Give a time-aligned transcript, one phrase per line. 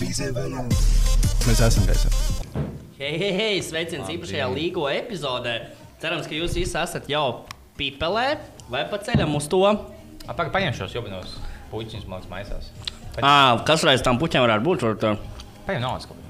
[0.00, 2.08] Mēs esam gaisā.
[3.00, 5.54] Hei, hei, hei, sveiciens īpašajā līgo epizodē.
[6.00, 7.44] Cerams, ka jūs visi esat jau
[7.76, 8.38] pipelē
[8.72, 9.60] vai pa ceļam uz to.
[10.24, 11.34] Pagaidām, paņemšu šos jubinos
[11.72, 12.64] puķus, man liekas, maisās.
[13.20, 14.78] À, kas reiz tam puķiem varētu būt?
[14.86, 15.18] Varbūt, tā-
[15.68, 16.20] Paņem naudas kaut ko.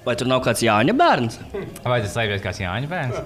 [0.00, 1.38] Vai tur nav kāds Jāņa bērns?
[1.84, 3.16] Vai tas slēpjas kāds Jāņa bērns?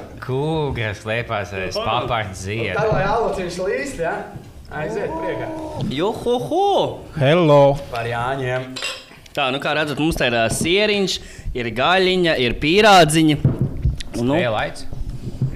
[0.30, 2.84] Kūgas slēpās aiz papārta Tā zieda.
[2.86, 4.12] lai alociņš līst, ja?
[4.70, 5.48] Aiziet priekā.
[5.90, 7.00] Juhuhu!
[7.18, 7.74] Hello!
[7.90, 8.68] Par Jāņiem.
[9.34, 11.16] Tā, nu kā redzat, mums te ir sieriņš,
[11.58, 13.36] ir gaļiņa, ir pīrādziņa.
[14.20, 14.86] Un, nu, Dēlaids.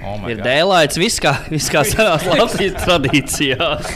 [0.05, 0.45] Oh my ir God.
[0.45, 3.89] dēlāts, viss kā, viss kā senās Latvijas tradīcijās.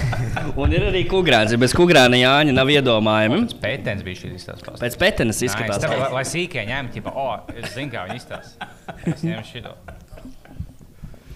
[0.56, 1.52] Un ir arī kukurāns.
[1.52, 3.42] Ja bez kukurāna Jāņa nav iedomājami.
[3.50, 4.78] Tas pētens bija šī izstāsta.
[4.80, 5.50] Pēc petenes Nice.
[5.50, 5.82] izskatās.
[5.84, 8.70] Tev, lai, lai sīkā ņemtu, tipo, o, es zinu, kā viņi izstāsta.
[9.04, 9.74] Es ņemu šito.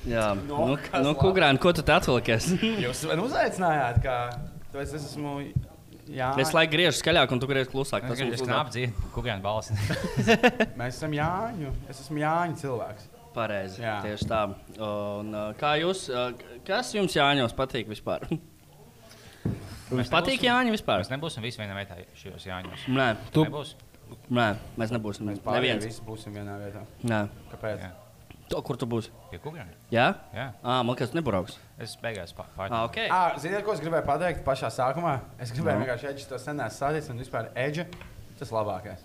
[0.09, 0.73] Jā, nu,
[1.05, 2.48] nu kukurāni, ko tu atvilkies?
[2.84, 4.17] Jūs man uzaicinājāt, kā
[4.72, 5.36] tu esi, es esmu
[6.12, 6.42] Jāņa.
[6.42, 8.05] Es laiku griežu skaļāk, un tu griež klusāk.
[8.11, 9.77] Tas knāpu dzīvu, kukurēnu balsi.
[10.80, 11.70] Mēs esam Jāņu.
[11.92, 13.06] Es esmu Jāņa cilvēks.
[13.33, 13.80] Pareizi.
[13.80, 13.95] Jā.
[14.05, 14.41] Tieši tā.
[14.83, 16.34] Un, uh, kā jūs, uh,
[16.67, 18.27] kas jums Jāņos patīk vispār?
[19.92, 21.03] Jums patīk Jāņa vispār?
[21.03, 22.86] Mēs nebūsim visi vienā vietā šajos Jāņos.
[22.97, 23.75] Nē, Tu- Nebūs.
[24.33, 24.47] nē,
[24.80, 25.28] mēs nebūsim.
[25.28, 26.86] Mēs pārējie visi būsim vienā vietā.
[27.05, 27.27] Nē.
[27.53, 27.84] Kāpēc?
[27.84, 27.91] Jā.
[28.53, 29.08] To, kur tu būsi?
[29.31, 29.72] Pie kukurēna?
[29.95, 30.06] Jā?
[30.36, 30.47] Jā.
[30.62, 31.55] Ah, man liekas, nebrauks.
[31.81, 32.81] Es beigās Ah, pārēju.
[32.84, 32.98] ok.
[33.11, 35.14] Ah, ziniet, ko es gribēju pateikt pašā sākumā?
[35.41, 35.84] Es gribēju Nu.
[35.86, 37.86] vienkārši Edžu to senās sādīt, un vispār Edžu
[38.39, 39.00] tas labākais.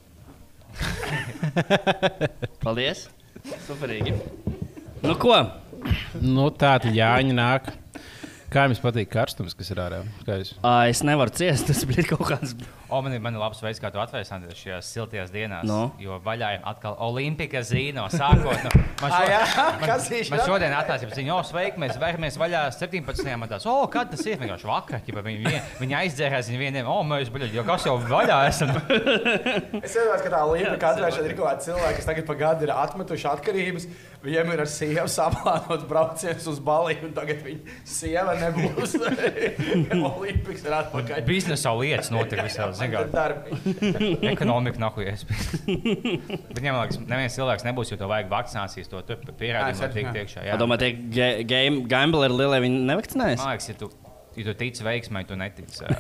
[2.64, 3.08] Paldies.
[3.68, 4.14] Superīgi.
[5.04, 5.38] Nu ko?
[6.20, 7.72] Nu, tā tad Jāņa nāk.
[8.48, 9.98] Kā jums patīk karstums, kas ir ārā?
[10.24, 10.54] Kā jūs?
[10.62, 12.54] Uh, es nevaru ciest, tas bija kaut kāds.
[12.88, 15.66] O, man ir, man ir labs veids, kā to atvēsties šajās siltajās dienās.
[15.68, 15.90] Nu?
[16.00, 18.06] Jo vaļā ir atkal Olimpika zīno.
[18.14, 18.72] Sākot no.
[18.98, 19.42] Man, jā?
[19.78, 19.92] man,
[20.32, 23.28] man šodien atnāca ziņa, o, sveiki, mēs vēlamies vaļā 17.
[23.38, 23.60] matā.
[23.70, 27.30] O, kad tas ir vienkārši vakar, ja viņi, vien- viņi aizdzērās viņu vieniem, o, mēs,
[27.30, 28.72] buļļ, jo kas jau vaļā esam.
[29.86, 32.74] Es saprotu, ka tā katrā šeit ir kaut kāda cilvēka, kas tagad pa gadu ir
[32.74, 33.86] atmetuši atkarības.
[34.28, 38.98] Viņiem ir ar sievu saplānot brauciens uz Baliju, un tagad viņa sieva nebūs.
[40.10, 41.22] Olimpiks ir atpakaļ.
[41.28, 43.04] Biznesa lietas notiek visā Tad ziņā.
[43.14, 43.56] darbi.
[44.34, 44.98] Ekonomika nav
[46.68, 49.32] ja man liekas, neviens cilvēks nebūs, jo to vajag vakcinācijas, to tikt
[50.50, 50.60] jā.
[50.60, 53.46] Domāju, tie gambleri lielie viņi nevakcinējas?
[53.46, 53.92] Man liekas, ja tu,
[54.38, 55.86] ja tu tici veiksmai, tu netici.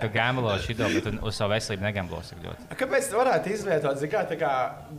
[0.00, 2.60] tu gamblo šito, bet tu uz savu veselību negamblos tik ļoti.
[2.80, 3.96] Kāpēc tā varētu izvietot?
[4.10, 4.52] Kā, tā kā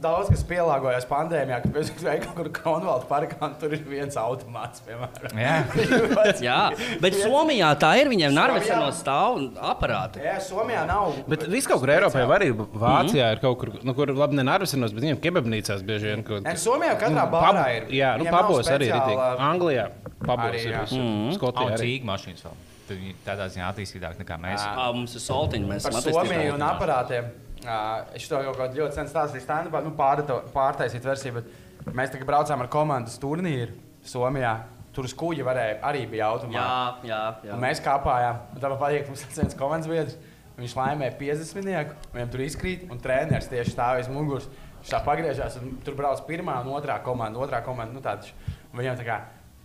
[0.04, 4.16] daudz kas pielāgojās pandēmijā, kad mēs gājām kaut kur Kronvalda parkā, un tur ir viens
[4.22, 5.32] automāts, piemēram.
[5.42, 5.56] Jā.
[6.42, 6.60] Jā,
[7.02, 8.08] bet Somijā tā ir.
[8.12, 8.42] Viņiem Somijā?
[8.42, 9.32] Narvesenos stāv
[9.72, 10.18] aparāti.
[10.26, 11.06] Jā, Somijā nav.
[11.32, 14.92] Bet viss kaut kur Eiropā jau arī Vācijā ir kaut kur, nu, kur labi nenarvesinos,
[14.96, 17.84] bet viņiem kebabnīcās bieži vien kaut Nē, Somijā katrā Nu, bārā ir.
[17.96, 19.22] Jā, nu, pabos arī ir.
[19.42, 19.86] Anglijā
[20.26, 20.74] pabos Arī, ir.
[20.76, 20.84] jā.
[21.38, 21.88] Skotijā Nav arī.
[22.02, 22.60] cīņa mašīnas vēl.
[22.92, 24.60] Viņi tādā ziņā attīstītāk nekā mēs.
[24.60, 24.72] Jā.
[24.76, 25.68] Ah, mums ir soltiņi.
[25.70, 26.34] Mēs Par esam attīstītāji.
[26.34, 27.30] Somiju un aparātiem.
[27.62, 27.78] Ā,
[28.18, 32.26] Es to jau kaut ļoti sen stāstīju stāstā, nu, pārta- pārtaisīt versiju, bet mēs tikai
[32.28, 33.72] braucām ar komandas turnīru
[34.04, 34.56] Somijā.
[34.92, 37.06] Tur uz kuģa varēja arī bija Jā, automāts.
[37.08, 37.54] jā, jā.
[37.54, 38.36] Un mēs kāpājām.
[38.56, 40.18] un Tā man patīk, ka mums ir viens komandas biedrs.
[40.60, 41.96] Viņš laimēja 50.
[42.14, 44.50] Viņam tur izkrīt, un treneris tieši stāv aiz muguras.
[44.82, 47.40] Viņš tā pagriežās, un tur brauc pirmā un otrā komanda.
[47.40, 48.28] Otrā komanda nu, tāda,
[48.74, 49.20] un viņam tā kā.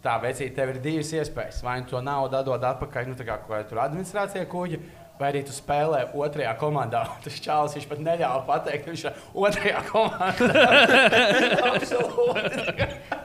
[0.07, 1.65] Tā vecīt, tev ir divas iespējas.
[1.67, 4.79] Vai nu to naudu dod atpakaļ, nu, tā kā kaut kāda administrācija kuģa,
[5.19, 7.03] vai arī tu spēlē otrajā komandā.
[7.25, 10.67] Tas čālis viņš pat neļāva pateikt, viņš ir otrajā komandā.
[11.73, 13.16] Absolūti.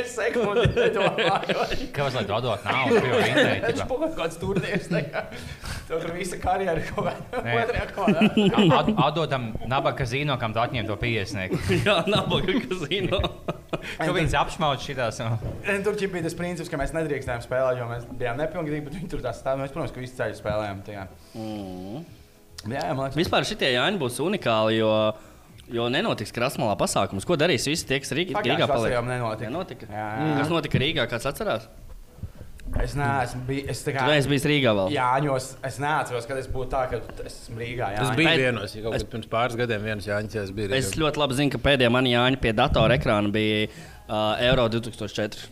[0.00, 1.64] Es sekundi nedomāju.
[1.96, 3.00] Kāpēc lai atdot naudu?
[3.00, 3.86] Viņš ķipa?
[3.90, 4.88] kaut kāds turnīrs.
[5.90, 8.70] Tur visa karjera ir kaut kādā otrajā.
[8.80, 11.56] At- Atdodam nabaga zīno, kam tu atņem to 50.
[11.86, 13.20] Jā, nabaga kazino.
[13.96, 15.18] Kā viņas apšmauc šitās?
[15.84, 19.22] Tur bija tas princips, ka mēs nedrīkstējām spēlēt, jo mēs bijām nepilngadīgi, bet viņi tur
[19.24, 19.60] tā stāv.
[19.62, 20.82] Mēs, protams, ka visi ceļu spēlējām.
[20.90, 21.06] Jā,
[22.68, 24.90] jā, man liekas, Vispār šitie Jāņi būs unikāli, jo,
[25.72, 27.26] jo nenotiks krasmalā pasākums.
[27.28, 28.96] Ko darīs visi tie, kas Rīgā, Rīgā paliek?
[28.96, 29.50] vasarā nenotika.
[29.50, 29.86] Nenotika.
[29.90, 30.34] Jā, jā.
[30.40, 31.06] Kas notika Rīgā?
[31.10, 31.68] Kāds atcerās?
[32.78, 33.66] Es neesmu bijis.
[33.72, 33.98] Es kā.
[33.98, 34.92] Tu neesi bijis Rīgā vēl.
[34.94, 37.88] Jāņos, es neatceros, kad es būtu tā, ka es esmu Rīgā.
[37.96, 40.70] Jā, Tas bija Pēc- vienos, ja kaut es- pirms pāris gadiem viens Jāņķis bija.
[40.78, 45.48] Es ļoti labi zinu, ka pēdējā manī Jāņa pie datora ekrāna bija uh, Euro 2004.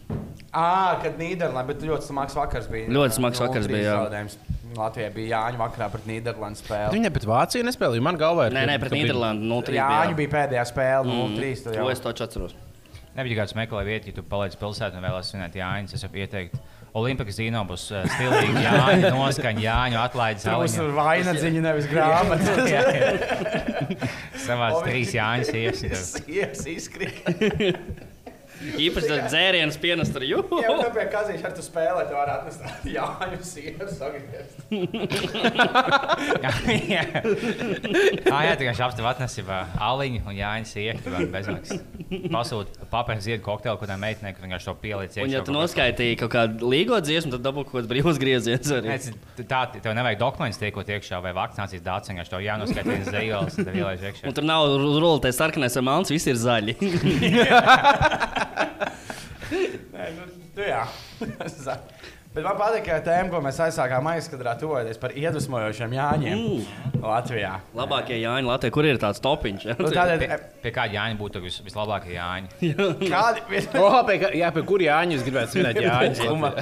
[0.52, 2.86] Ah, kad Nīderlandē, bet ļoti smags vakars bija.
[2.88, 3.98] Ļoti smags vakars bija, jā.
[4.06, 4.38] Zaudējums.
[4.76, 6.92] Latvijā bija Jāņa vakarā pret Nīderlandes spēli.
[6.98, 8.02] Viņa pret Vāciju nespēlēja.
[8.04, 8.56] Man galvā ir.
[8.58, 9.76] Nē, nē, pret Nīderlandi 0-3.
[9.78, 11.36] Jāņa bija pēdējā spēle, Mm.
[11.38, 11.62] 0-3.
[11.64, 11.90] tad To jau.
[11.92, 12.56] es taču atceros.
[13.18, 15.94] Nebija kāds meklē vietu, ja tu paliec pilsētā un vēlaties svinēt Jāņus.
[15.94, 16.54] Es varu ieteikt,
[16.94, 20.94] Olimpikas zīno būs stilīgi Jāņu noskaņa, Jāņu atlaides Tur būs zāliņa.
[21.00, 22.54] vainadziņa, nevis grāmata.
[22.68, 23.10] Jā, jā.
[24.46, 26.00] Savāds trīs Jāņus iesita.
[26.04, 27.78] Sievas izkrīt.
[28.58, 30.40] Īpaši tas dzēriens pienas tur jū.
[30.62, 34.56] Jā, tāpēc kazīši ar tu spēlē, tu vari atnest tādu Jāņu sieru sagriezt.
[36.94, 37.04] jā,
[38.32, 41.84] ah, jā tikai šāpstu atnesībā aliņu un iekļūt vēl bezmaksas.
[42.32, 46.32] Pasūta papēra ziedu kokteili, kurā meitenei, kur vienkārši to pieliec Un, ja tu noskaitīji kaut
[46.34, 48.98] kādu līgo dziesmu, tad dabū kaut kāds brīvs grieziens arī.
[49.38, 53.68] Tā, tev nevajag dokumentus tiekot iekšā vai vakcinācijas dāts, vienkārši tev jānoskaita viens zējols, un
[53.68, 54.28] tev ielaiž iekšā.
[54.30, 56.78] Un tur nav rulētais sarkanais vai melns, viss ir zaļi.
[59.48, 60.28] Nē, nu,
[60.58, 60.84] nu jā.
[62.28, 66.98] Bet man patīk, ka tēma, ko mēs aizsākām aizskatīt, tuvoties par iedvesmojošiem Jāņiem Mm.
[67.00, 67.54] Latvijā.
[67.78, 69.64] Labākie Jāņi Latvijā, kur ir tāds topiņš?
[69.64, 69.74] Ja?
[69.80, 70.36] Nu, tādēļ, Pie,
[70.66, 72.70] pie kāda Jāņa būtu vis, vislabākie Jāņi?
[73.14, 73.40] kādi
[73.80, 75.80] Oh, pie, kā- jā, pie kur Jāņa jūs gribētu svinēt.
[75.80, 76.52] Jāņa?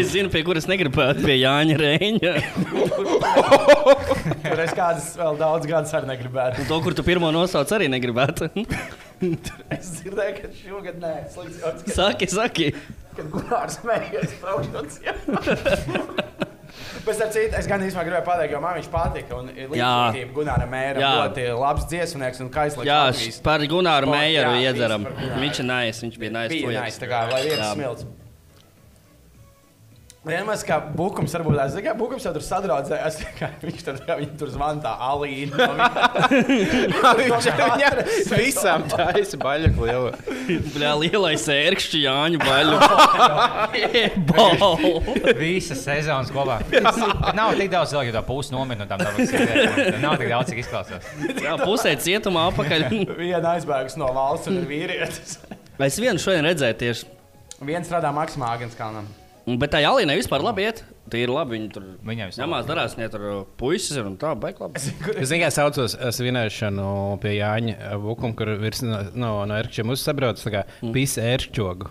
[0.00, 2.34] Es zinu, pie kuras negribētu pie Jāņa Reņa.
[4.48, 6.66] tur es kādas vēl daudz gadus arī negribētu.
[6.72, 8.48] To, kur tu pirmo nosauc, arī negribētu.
[9.76, 12.68] Es dzirdēju, ka šogad nē, slikts joks, ka- Saki, saki.
[13.16, 15.00] kad Gunārs smējās braukšanas.
[17.04, 19.38] Bet ar citu, es gan īstenībā gribēju pateikt, jo man viņš patika.
[19.40, 19.48] Un
[20.36, 21.10] Gunāram mēram Jā.
[21.18, 22.88] ļoti labs dziesmnieks un kaislīgs.
[22.88, 23.40] Jā, Latvijas.
[23.44, 25.06] par Gunāru jā, iedzeram.
[25.40, 26.54] Viņš ir nais, viņš bija nais.
[26.54, 26.80] Projekt.
[26.84, 28.06] nice, tā kā lai viens smilts.
[30.20, 34.34] Vienmēr kā Bukums, varbūt tās kā Bukums jau tur sadraudzējās, kā viņš tur, kā viņi
[34.36, 35.68] tur zvana tā Alīna.
[37.20, 38.00] Viņš viņam
[38.34, 40.10] visām taisa baļķu lielu.
[40.74, 42.76] Bļā, lielais ērkšķi Jāņu baļu.
[44.28, 44.90] Bau.
[45.38, 46.58] Visas sezonas kopā.
[47.38, 49.16] Nav tik daudz cilvēku, jo tā pusi nomirst no tām tām
[50.04, 51.08] Nav tik daudz, cik izklausās.
[51.40, 52.86] Jā, pusē cietumā apakaļ.
[53.16, 55.40] Viena aizbēgus no valsts un ir vīrietis.
[55.80, 57.10] Es vienu šodien redzēju tieši.
[57.64, 59.08] Viens strādā Maksimā Agenskalnam.
[59.58, 60.82] Bet tā Jālīnai vispār labi iet.
[61.10, 61.56] Tā ir labi.
[61.56, 63.24] Viņi tur ņemās darās, ne tur
[63.58, 64.82] puisis ir un tā, baigi labi.
[65.18, 66.86] Es tikai saucos uh, svinēšanu
[67.22, 70.64] pie Jāņa Bukuma, kur virs no, no, no ērkšķiem uzsabrauc tā kā
[70.94, 71.90] pisa ērkšķogu.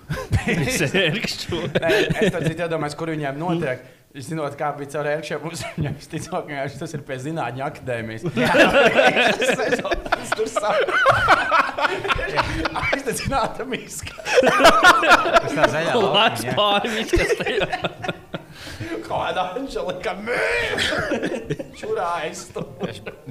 [0.55, 0.65] Ir
[1.09, 1.63] ērkšķi.
[1.79, 3.87] Nē, Es tam citu iedomājos, kur viņiem notiek.
[4.09, 5.43] Zinot, kā bija caur ērkšķiem,
[5.77, 8.23] viņam visticamāk, ka viņš- tas ir pie zinātņu akadēmijas.
[10.09, 10.49] Tas tur
[11.89, 12.79] sāk.
[12.85, 14.15] Aizdedzināt miska.
[14.19, 15.93] Tas tā zaļā
[16.45, 16.55] jā.
[16.57, 18.17] pārmīt, kas tajā.
[19.09, 20.35] Kāda Anželika mē!
[21.77, 22.67] Čurā aizstāv.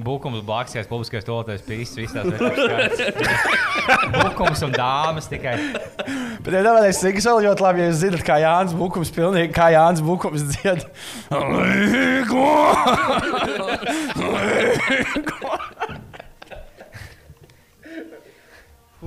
[0.05, 2.99] Bukums, blaksties, publiskais tolotājs, pīsts, viss tās lietas.
[4.17, 5.55] Bukums un dāmas tikai.
[6.43, 9.55] Bet, ja domājat, es tikai vēl ļoti labi, ja jūs zinat, kā Jānis Bukums, pilnīgi
[9.57, 10.81] kā Jānis Bukums dzied.
[11.33, 12.49] Līgo!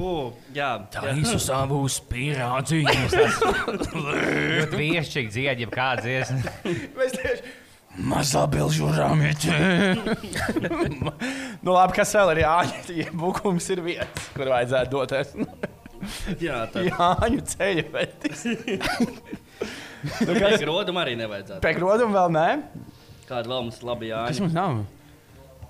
[0.02, 1.02] Uh, jā, jā.
[1.18, 2.90] Visu savu spirāciju.
[4.58, 7.42] Ļoti viešķīgi dziedi, ja kāds tieši
[8.00, 9.52] mazā bilžu rāmīte.
[11.66, 12.90] nu labi, kas vēl ir Jānis?
[13.02, 15.34] Ja Bukums ir vietas, kur vajadzētu doties.
[16.42, 16.86] jā tā.
[16.88, 18.46] Jāņu ceļu vetis.
[20.24, 21.62] Nu, kas rodam arī nevajadzētu.
[21.66, 22.48] Pēc roduma vēl nē.
[23.30, 24.48] Kāda vēl mums labi Kas Jāņa?
[24.48, 24.82] mums nav?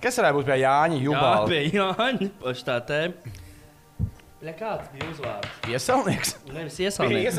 [0.02, 1.46] Kas varētu būt pie Jāņa Jā, Jubala?
[1.50, 2.30] pie Jāņa.
[2.42, 3.34] Paši tā tēma.
[4.42, 5.50] Bļa, kāds bija uzvārds?
[5.70, 6.32] Iesaulnieks.
[6.50, 7.36] Nevis iesaulnieks.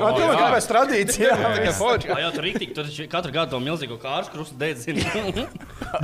[0.00, 1.34] Man to kāpēc tradīcija?
[1.36, 5.44] Jā, jā, tur rīktīgi, tur katru gadu to milzīgo kāršu krustu dedzina.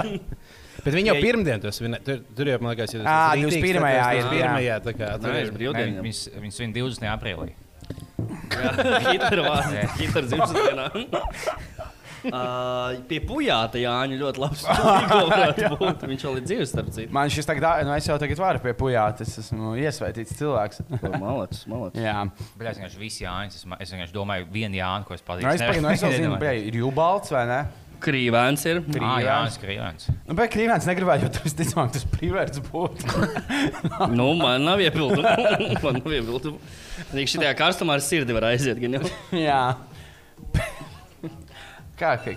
[0.85, 2.05] Bet viņi jau pirmdien to svinēja.
[2.05, 3.89] Tur, tur jau, man liekas, ir Ā, 21.
[3.89, 4.21] ir.
[4.21, 5.09] ir, Pirmajā, tā kā.
[5.23, 5.57] tur ir-.
[5.57, 7.09] Viņus viņus svin 20.
[7.17, 7.57] aprīlī.
[9.09, 9.81] Hitler vārds.
[10.03, 10.77] Hitler dzimšanas
[12.37, 14.65] Uh, pie pujāta Jāņa ļoti labs.
[15.81, 16.05] Būt.
[16.11, 17.13] Viņš vēl ir dzīves, starp citu.
[17.15, 20.83] Man šis tagad, nu es jau tagad varu pie pujāt, es esmu iesvētīts cilvēks.
[21.23, 22.03] Malacis, malacis.
[22.03, 22.25] Jā.
[22.59, 23.59] Bet es vienkārši visu Jānis.
[23.61, 25.55] Es, es vienkārši domāju, vienu Jānu, ko es Nu, pazīstu.
[25.55, 27.61] es pagaidām, nu, es vēl zinu, bļa, ir Jubalts vai ne?
[28.07, 28.83] Krīvēns ir.
[29.01, 30.11] Ah, Jānis Krīvens.
[30.27, 33.25] Nu, bet Krīvens negribētu, jo tas, ticamāk, tas privērts būtu.
[34.13, 35.25] Nu, man nav iebildumu.
[35.81, 36.61] man nav iebildumu.
[37.17, 38.77] Viņš šitajā karstumā ar sirdi var aiziet.
[38.83, 39.05] Gan jau.
[39.41, 39.63] Jā.
[41.97, 42.33] Kā, kā?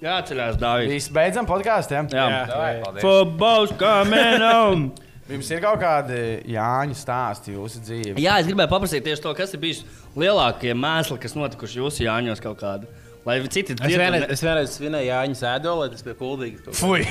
[0.00, 0.88] Jā, ceļās Dāvijas.
[0.88, 2.06] Visi beidzam podkāstiem.
[2.14, 2.26] Jā.
[2.48, 2.92] Jā.
[3.02, 4.86] Footballs coming on!
[5.28, 8.14] Jums ir kaut kādi Jāņu stāsti jūsu dzīvē.
[8.22, 9.82] Jā, es gribēju paprasīt tieši to, kas ir bijis
[10.16, 12.88] lielākie mēsli, kas notikuši jūsu Jāņos kaut kādi.
[13.28, 16.74] Lai citi Es vienreiz, es vienreiz svinēju Jāņa sēdolē, tas bija kuldīgi.
[16.78, 17.02] Fui.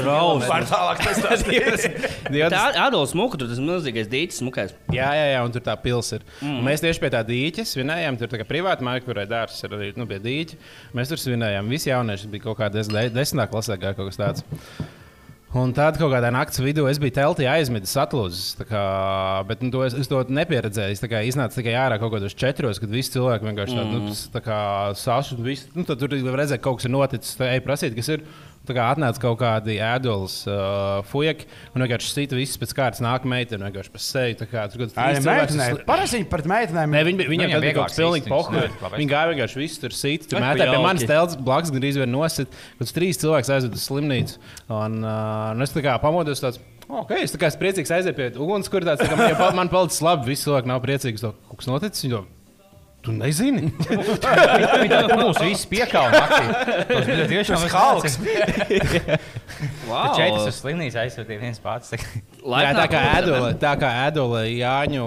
[0.00, 0.46] Drausmas.
[0.48, 2.06] Var tālāk tas stāstīt.
[2.54, 4.72] Tā Adolfs Muka, tur tas milzīgais dīķis, smukais.
[4.94, 6.28] Jā, jā, jā, un tur tā pilsēta ir.
[6.44, 6.62] Mm.
[6.66, 8.20] Mēs tieši pie tā dīķa svinējām.
[8.20, 10.60] Tur tā kā privāta māja, kurai dārsts ir arī nu, pie dīķa.
[10.96, 11.68] Mēs tur svinējām.
[11.72, 14.46] Visi jaunieši bija kaut kādā des, desmitā klasē, kaut kas tāds.
[15.58, 18.52] Un tad kaut kādā naktas vidū es biju teltī aizmidzis, atlūzis.
[18.60, 18.82] tā Kā,
[19.48, 20.94] bet nu, to es, es to nepieredzēju.
[20.94, 24.12] Es tā kā iznācu tikai ārā kaut kādos četros, kad visi cilvēki vienkārši tādu nu,
[24.14, 24.60] s- tā kā
[24.94, 25.40] sašu.
[25.42, 27.34] Visi, nu, tad tur redzēt, ka kaut kas ir noticis.
[27.40, 28.22] Tā ej prasīt, kas ir.
[28.68, 33.24] Tā kā atnāca kaut kādi ēdolas uh, fujaki, un vienkārši sita visus pēc kārtas nāk
[33.26, 34.36] meitene, vienkārši pa seju.
[34.36, 35.68] Tā kā tur kaut kāds Ai, trīs cilvēks meitenē.
[35.78, 36.92] uz- Parasti viņi pret meitenēm.
[36.94, 38.98] Nē, viņi, viņiem Viņiem bija kaut kas pilnīgi labāk.
[39.00, 40.28] Viņi gāja vienkārši visu tur sīt.
[40.28, 42.52] Tur mētā pie manas telpas blakus gandrīz vien nosit.
[42.78, 44.36] Kad trīs cilvēks aizved uz slimnīcu.
[44.68, 46.60] Un, uh, un es tā kā pamodos tāds.
[46.90, 48.82] Ok, es tā kā esmu priecīgs aiziet pie ugunskura.
[48.92, 51.20] tāds, tā kā Man, palicis labi, visi cilvēki nav priecīgi.
[51.22, 52.02] to, Kaut kas noticis.
[52.04, 52.22] Viņi to,
[53.10, 53.66] Tu nezini?
[54.80, 56.44] Viņi tā mums viss piekāva naktī.
[56.86, 58.18] Tas bija tiešām Halks.
[59.90, 60.14] Wow.
[60.16, 61.90] Četras uz slimnīcu aizsūtīja viens pats.
[61.92, 65.02] Jā, tā kā ēdola, tā kā ēdola Jāņu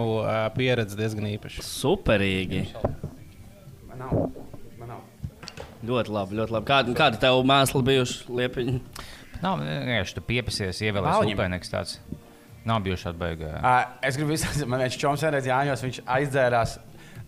[0.53, 1.63] pieredze diezgan īpaša.
[1.65, 2.60] Superīgi.
[3.88, 4.12] Man nav.
[4.77, 5.01] Man nav.
[5.89, 6.69] Ļoti labi, ļoti labi.
[6.69, 8.75] Kāda, kāda tev mēsla bijuši liepiņi?
[9.41, 11.39] Nav vienkārši tu piepasies, ievēlēs Valņiem.
[11.39, 11.98] upē, nekas tāds.
[12.67, 13.55] Nav bijuši atbeigā.
[13.57, 16.77] Uh, es gribu izsākt, man viens čoms vienreiz Jāņos, viņš aizdzērās.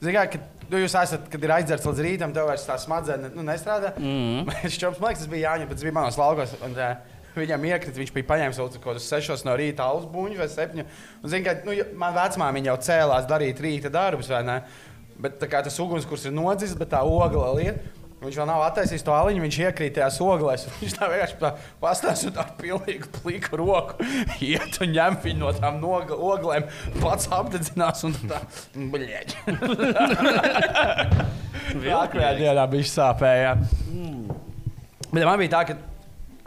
[0.04, 0.38] Ziniet,
[0.70, 3.94] nu, jūs esat, kad ir aizdzerts līdz rītam, tev vairs tā smadzenes nu, nestrādā.
[4.00, 4.48] Mm.
[4.64, 6.56] Viņš čoms, man liekas, tas bija Jāņos, bet tas bija manos laukos.
[6.66, 10.48] Un, uh, Viņam iekrita, viņš bija paņēmis kaut kādus sešos no rīta alus buļbuļs vai
[10.54, 10.86] septiņu.
[11.20, 14.56] Un, zin, kā, nu, man vecmāmiņa jau cēlās darīt rīta darbus, vai ne?
[15.20, 17.84] Bet tā kā tas ugunskurs ir nodzis, bet tā ogla lieta.
[18.26, 20.66] Viņš vēl nav attaisījis to aliņu, viņš iekrīt tajā oglēs.
[20.82, 21.52] Viņš tā vienkārši tā
[21.82, 24.10] pastāsta un tā pilnīgi pliku roku.
[24.50, 26.68] Iet un ņem viņu no tām oglēm,
[27.00, 28.42] pats apdedzinās un tā.
[28.96, 29.36] Bļeģ.
[31.82, 33.58] Nākamajā dienā bija sāpēja.
[35.12, 35.78] Bet man bija tā, ka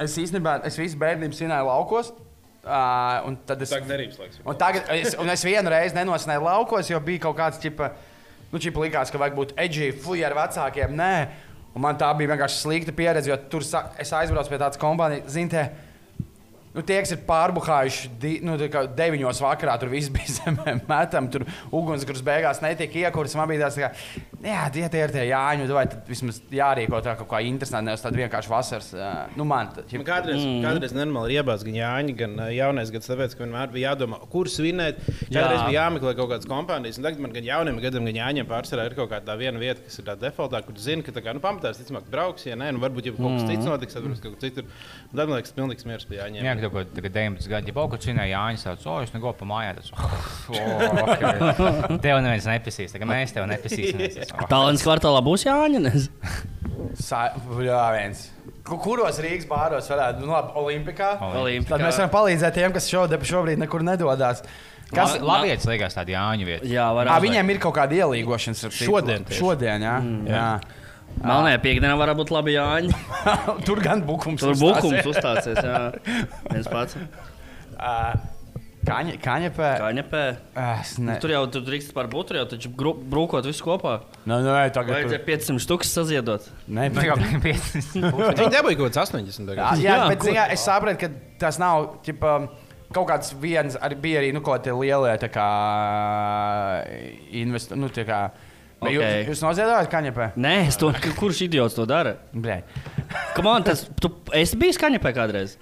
[0.04, 2.12] es īstenībā es visu bērnību svinēju laukos.
[2.68, 4.40] Uh, un tad es, derības laiks.
[4.44, 7.94] un tagad, es, un es vienu reizi nenosināju laukos, jo bija kaut kāds tipa,
[8.50, 10.92] nu, čipa likās, ka vajag būt edgy, fuj ar vecākiem.
[10.98, 11.12] Nē,
[11.78, 15.68] un man tā bija vienkārši slikta pieredze, jo tur es aizbraucu pie tādas kompānijas, zināmā.
[16.74, 20.74] Nu, tie, kas ir pārbuļājuši, di, nu, tā kā deviņos vakarā, tur viss bija zemē
[20.88, 23.36] metam, tur ugunskurs beigās netika iekurts.
[23.38, 27.00] Man bija tāds, tā kā, jā, tie, tie ir tie jāņu, vai tad vismaz jārīko
[27.04, 28.90] tā kaut kā interesanti, nevis tāda vienkārši vasaras.
[29.38, 30.60] Nu, man tā, Man kādreiz, mm.
[30.66, 34.50] kādreiz nenormāli ir iebāzts gan Jāņa, gan jaunais gads, tāpēc, ka vienmēr bija jādomā, kur
[34.52, 35.00] svinēt.
[35.28, 38.88] Kādreiz bija jāmeklē kaut kādas kompānijas, un tagad man gan jauniem gadiem, gan Jāņiem pārsvarā
[38.88, 41.34] ir kaut kāda viena vieta, kas ir tā defaultā, kur tu zini, ka tā kā,
[41.36, 44.06] nu, pamatā es ticamāk brauks, ja nē, nu, varbūt jau kaut kas cits notiks, tad
[44.06, 44.68] varbūt kaut kur citur.
[45.08, 46.46] Un Tad man liekas, pilnīgs miers pie Jāņiem.
[46.46, 49.34] Jā, kad kaut kādā 19 gadu, ja kaut kas cīnīja Jānis, tāds, o, es negribu
[49.40, 49.74] pa mājā.
[49.78, 51.34] Tas, oh, okay.
[52.04, 54.02] Tev neviens nepasīs, tagad mēs tev nepasīsim.
[54.52, 55.94] Talants kvartālā būs Jāņa.
[56.98, 57.28] Sa-
[57.62, 58.26] Jā, viens.
[58.68, 60.26] Ku- Kuros Rīgas bāros varētu būt?
[60.28, 61.12] Nu, labi, Olimpikā.
[61.40, 61.76] Olimpikā.
[61.76, 64.42] Tad mēs varam palīdzēt tiem, kas šodien, šobrīd nekur nedodas.
[64.88, 66.68] Kas, Ma- Labi, liekas, liekas tāda Jāņa vieta.
[66.68, 68.56] Jā, var Ā, viņiem ir kaut kāda ielīgošana.
[68.56, 68.88] starp citu.
[68.88, 69.26] Šodien.
[69.36, 69.96] Šodien, jā.
[70.00, 70.44] Mm, jā.
[71.18, 72.98] Melnajā piekdienā var būt labi Jāņa.
[73.66, 74.40] Tur gan bukums.
[74.44, 75.58] Tur bukums uzstāsies.
[75.58, 75.80] Jā,
[76.52, 76.98] viens pats.
[77.78, 77.94] Ā,
[78.88, 79.70] Kaņa, kaņepē.
[79.82, 80.20] Kaņepē.
[80.78, 81.16] Es ne...
[81.20, 83.96] Tur jau tur drīkst par butru, jau taču brūkot visu kopā.
[84.22, 86.46] Nu, nu, nē, tagad Vajadzēja 500 štukas saziedot.
[86.72, 87.34] Nē, Nu, jau bet...
[87.44, 88.06] 50.
[88.16, 89.28] Bet Viņi dabūja kaut kāds 80.
[89.28, 89.82] Jā, tagad.
[89.82, 91.10] jā, Jā, bet ko- jā, es sapratu, ka
[91.42, 92.32] tas nav ķipa,
[92.96, 95.48] kaut kāds viens, arī bija arī nu, kaut kādi lielie tā kā,
[97.42, 97.80] investori.
[97.82, 98.22] Nu, tā kā,
[98.82, 98.94] okay.
[98.94, 100.32] jūs, jūs noziedojat kaņepē?
[100.40, 102.16] Nē, es to, kurš idiots to dara?
[102.32, 102.60] Blē.
[103.36, 105.56] Kam on, tas, tu esi bijis kaņepē kādreiz?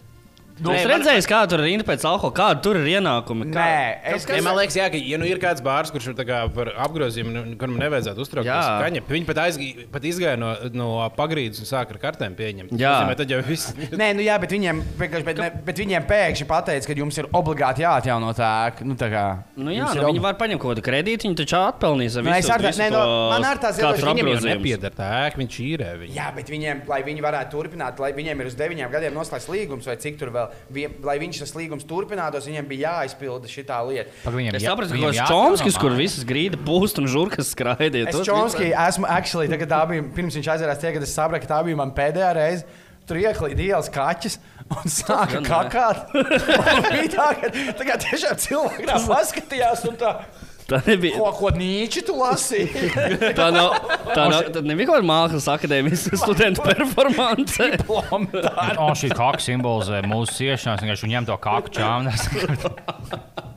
[0.56, 3.50] Nu, Nē, es man- redzēju, kā tur ir rinda pēc alkohola, kāda tur ir ienākumi.
[3.52, 3.60] Kā...
[3.60, 6.24] Nē, es Ja, man liekas, jā, ka, ja nu ir kāds bārs, kurš ir tā
[6.24, 10.86] kā par apgrozījumu, nu, kuram nevajadzētu uztraukties, kaņa, viņi pat, aizgāja, pat izgāja no, no
[11.16, 12.72] pagrīdes un sāka ar kartēm pieņemt.
[12.80, 12.94] Jā.
[13.02, 13.74] Nozīmē, tad jau viss.
[13.92, 17.84] Nē, nu jā, bet viņiem, bet, ne, bet viņiem pēkšņi pateica, ka jums ir obligāti
[17.84, 18.52] jāatjauno tā.
[18.80, 19.26] Nu, tā kā,
[19.60, 22.32] Nu, jā, nu, ob- viņi var paņemt kaut kādu kredītu, viņi taču atpelnīs ar Nu,
[22.32, 24.96] es visu, ar tā- nē, no- to man ar tās katru iedodas, Viņam jau nepieder
[24.96, 26.14] tā ēka, viņš īrē viņu.
[26.16, 29.84] Jā, bet viņiem, lai viņi varētu turpināt, lai viņiem ir uz deviņiem gadiem noslēgts līgums,
[29.86, 34.10] vai cik tur vēl, vie, lai viņš tas līgums turpinātos, viņiem bija jāizpilda šī lieta.
[34.26, 38.10] Viņiem Es sapratu, ka tas ir Čomskis, kur visas grīda pūst un žurkas skraidīja.
[38.12, 41.54] Es Čomskī esmu actually, tagad tā bija, pirms viņš aizvērās tie, kad es sapratu, ka
[41.54, 42.82] tā bija man pēdējā reize.
[43.06, 44.40] Tur ieklīda ielas kaķis
[44.74, 46.10] un sāka kakāt.
[46.74, 50.10] Un bija tā, ka tā kā tiešām cilvēki tā paskatījās un tā,
[50.66, 51.14] Tā nebija.
[51.20, 52.88] ko, ko nīči tu lasīji.
[53.38, 53.76] Tā nav.
[54.10, 54.48] Tā nav.
[54.54, 57.70] Tad nebija kaut kāda mākslas akadēmijas studentu performance.
[57.86, 60.82] O, šī kaka simbolizē mūsu ciešanās.
[60.82, 62.26] Vienkārši viņam to kaku čāmnās.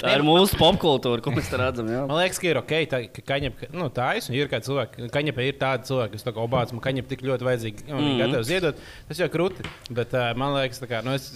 [0.00, 1.88] Tā ir mūsu popkultūra, ko mēs redzam.
[1.92, 2.02] Jā.
[2.08, 4.28] Man liekas, ka ir ok, tā, ka kaņepē, nu, tā ir.
[4.42, 7.48] Ir kādi cilvēki, kaņepē ir tādi cilvēki, kas tā kā obāts, man kaņepē tik ļoti
[7.48, 8.20] vajadzīgi, un viņi Mhm.
[8.24, 8.82] gatavi ziedot.
[9.08, 11.30] Tas jau krūti, bet uh, man liekas, tā kā, nu, es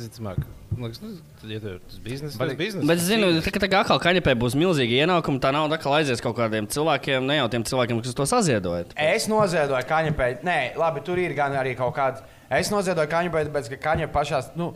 [0.72, 2.86] man liekas, nu, tad, ja ir tas biznesa, tas biznesa.
[2.88, 6.22] Bet es zinu, ka tā kā atkal kaņepē būs milzīgi ienākumi, tā nauda atkal aizies
[6.24, 8.86] kaut kādiem cilvēkiem, ne jau tiem cilvēkiem, kas to saziedoja.
[8.96, 10.30] Es noziedoju kaņepē.
[10.46, 12.24] Nē, labi, tur ir gan arī kaut kāda.
[12.52, 14.50] Es noziedoju kaņepē, ka kaņepē pašās.
[14.56, 14.72] Nu,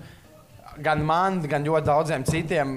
[0.83, 2.73] Gan man, gan ļoti daudziem citiem,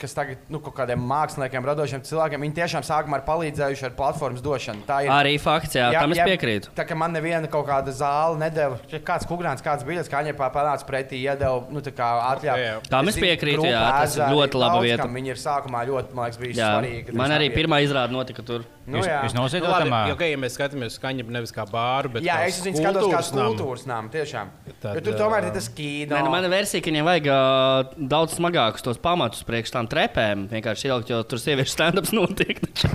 [0.00, 4.42] kas tagad nu, kaut kādiem māksliniekiem, radošiem cilvēkiem, viņi tiešām sākumā ir palīdzējuši ar platformas
[4.44, 4.84] došanu.
[4.88, 6.72] Tā ir Arī fakts, jā, jā tam es piekrītu.
[6.76, 10.88] Tā kā man neviena kaut kāda zāle nedēva, kāds kukurāns, kāds biļets, kā viņai panāca
[10.88, 12.64] pretī, iedeva nu, tā kā atļauju.
[12.64, 12.82] Jā, jā.
[12.88, 15.04] Tam es piekrītu, jā, tas ir ļoti laba daudz, vieta.
[15.04, 17.16] kam Viņi ir sākumā ļoti, man liekas, Jā, svarīgi.
[17.20, 18.64] man arī pirmā izrāde notika tur.
[18.90, 22.10] Nu, Jūs, jūs Nu, noziedot labi, okay, ja mēs skatāmies uz skaņu, nevis kā bāru,
[22.16, 23.52] bet Jā, es viņu skatos kā namu.
[23.54, 24.50] kultūras nāmu, tiešām.
[24.82, 26.12] Tad, Jo tur tomēr ir tas kīno.
[26.16, 30.48] Nē, nu, mana versija, ka viņiem vajag uh, daudz smagākus tos pamatus priekš tām trepēm.
[30.50, 32.56] Vienkārši ielikt, jo tur sieviešu stand-ups notiek.
[32.66, 32.90] taču.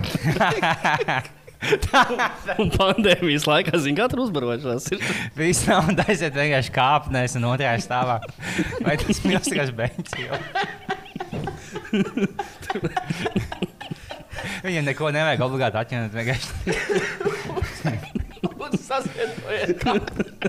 [2.62, 5.00] Un pandēmijas laikā, zina, kā tur uzbarošanās ir.
[5.40, 8.18] Viss nav aiziet vienkārši kāpnēs un otrajā stāvā.
[8.86, 10.14] Vai tas ir milzīgs beigts?
[14.66, 16.12] Viņam neko nevajag obligāti atņemt.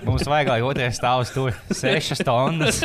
[0.07, 2.81] Mums vajag, lai otrais stāvs tur sešas tonnas.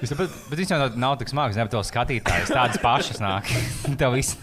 [0.00, 2.52] Jūs saprotat, bet viņš jau nav, nav tik smags, ne to skatītājs.
[2.52, 3.48] Tādas pašas nāk.
[4.00, 4.36] Tev viss.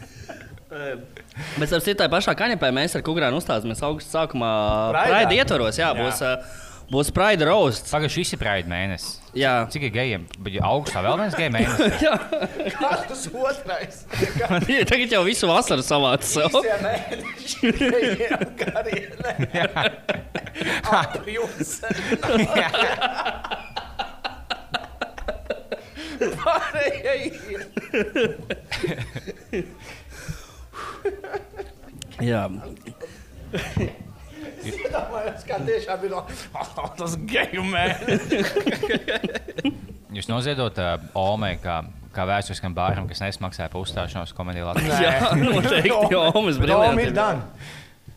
[1.59, 4.51] Bet ar citai pašā kaņepē mēs ar Kukurānu uzstājāmies augustā sākumā.
[4.95, 5.97] Praida ietvaros, jā, Jā.
[5.99, 7.91] būs, uh, būs Praida roasts.
[7.91, 9.19] Pagaidām, šis ir praida mēnesis.
[9.37, 10.25] Jā, Cik ir gejiem?
[10.43, 12.03] Bet ja augstā vēl viens geju mēnesis.
[12.81, 13.95] Kas tas otrais?
[14.91, 16.51] tagad jau visu vasaru savāca sev.
[26.21, 27.65] Ir.
[32.21, 32.43] Jā,
[34.67, 36.13] Iedomājos, kā tiešām ir
[36.99, 38.53] tas geju mēnesis.
[40.11, 41.77] Jūs noziedot uh, Omei kā,
[42.15, 44.97] kā vēsturiskam bāram, kas nesmaksāja par uzstāšanos komēdijā Latvijā.
[45.05, 45.91] jā noteikti.
[46.61, 47.15] Briljanti.
[47.15, 47.69] done.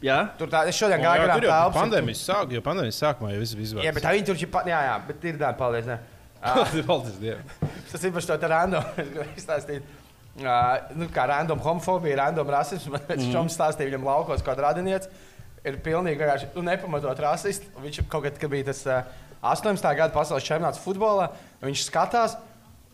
[0.05, 1.77] Jā, Tur tā, es šodien gāju garām telpas.
[1.79, 4.81] pandēmijas sāk, jo pandēmijas sākumā jau viss bija Jā, bet tā viņi tur pa- Jā,
[4.91, 5.87] jā, bet ir done, paldies.
[5.89, 5.97] ne.
[6.45, 7.47] Ā, Paldies Dievam.
[7.89, 8.85] Tas ir par to random.
[9.01, 9.87] Es gribēju izstāstīt.
[10.35, 13.01] Uh, nu, kā random homofobija, random rasisms.
[13.09, 15.09] Pēc tam stāstīja viņam laukos, kāda radinieks
[15.65, 17.69] ir pilnīgi vienkārši nu, nepamatot rasists.
[17.81, 19.05] Viņš kaut kad, kad bija tas uh,
[19.45, 19.85] 18.
[19.97, 21.31] gada pasaules čempionāts futbolā,
[21.65, 22.37] viņš skatās.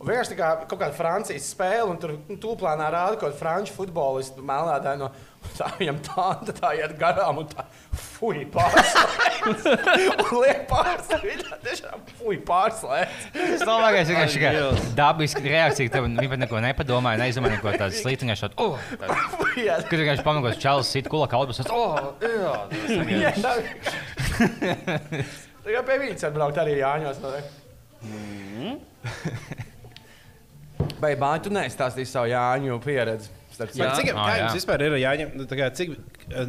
[0.01, 4.41] Vienkārši kā kaut kāda Francijas spēle, un tur nu, tūplānā rāda kaut kāda franču futbolistu
[4.45, 5.11] melnādā no
[5.57, 7.65] tā viņam tā, tā, tā iet garām un tā
[8.17, 9.67] fuj pārslēdz.
[10.25, 13.27] un liek pārslēdz, tiešām fuj pārslēdz.
[13.35, 14.53] Tas nav vienkārši vienkārši kā
[14.97, 17.93] dabiska reakcija, ka viņi pat neko nepadomāja, neizdomāja neko tādu.
[18.11, 18.75] Vienkārši tādu, oh.
[19.89, 23.33] Kad vienkārši pamagos čels sit kula kalbas, oh, jā.
[23.41, 23.57] Tā
[25.61, 27.21] Tagad pie viņas var braukt arī Jāņos.
[27.21, 27.29] No
[31.01, 33.29] Vai Bāņu, tu neizstāstīji savu Jāņu pieredzi?
[33.77, 33.91] Jā.
[33.93, 34.37] Cik, Ah, kā jā.
[34.41, 35.33] jums vispār ir jāņem?
[35.37, 35.91] Nu, cik,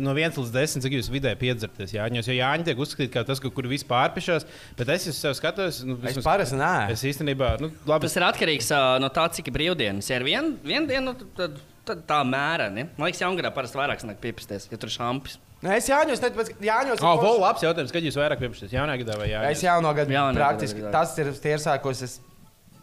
[0.00, 2.28] no 1 līdz 10, cik jūs vidēji piedzerties Jāņos?
[2.30, 4.46] Jo Jāņi tiek uzskatīti kā tas, kur viss pārpišās,
[4.78, 5.82] bet es uz sevi skatos.
[5.84, 6.90] Nu, Es vismaz- parasti nē.
[6.94, 8.06] Es īstenībā, nu, labi.
[8.06, 10.08] tas ir atkarīgs uh, no tā, cik ir brīvdienas.
[10.08, 12.70] Ja ir viena vien diena, nu, tad, tad tā mēra.
[12.72, 12.86] Ne?
[12.96, 15.36] Man liekas, Jaungarā parasti vairāk sanāk piepisties, ja tur ir šampis.
[15.62, 18.96] Nē, es Jāņos, tāpēc, ka Jāņos Oh, vol, labs jautājums, kad jūs vairāk piepūšaties jaunā
[19.02, 19.42] gadā vai jā?
[19.50, 20.90] Es jauno gadu Jaunā praktiski jā.
[20.94, 22.00] tas ir tie sākos.
[22.02, 22.20] Es,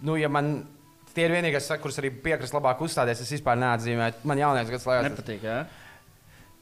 [0.05, 0.67] nu, ja man
[1.15, 4.23] tie ir vienīgais, kurus arī piekrist labāk uzstāties, es vispār neatzīmēju.
[4.23, 5.09] Man jaunais gads lēkās.
[5.09, 5.41] Nepatīk.
[5.43, 5.65] Jā?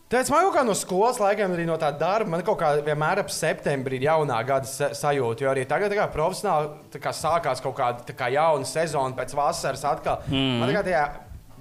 [0.08, 3.20] Tāpēc man kaut kā no skolas laikiem, arī no tā darba, man kaut kā vienmēr
[3.26, 5.42] ap septembrī ir jaunā gada sa- sajūta.
[5.44, 9.36] Jo arī tagad, tā kā profesionāli, tā kā sākās kaut kāda kā jauna sezona pēc
[9.36, 10.22] vasaras atkal.
[10.32, 10.60] Mm.
[10.62, 11.02] Man tā kā tajā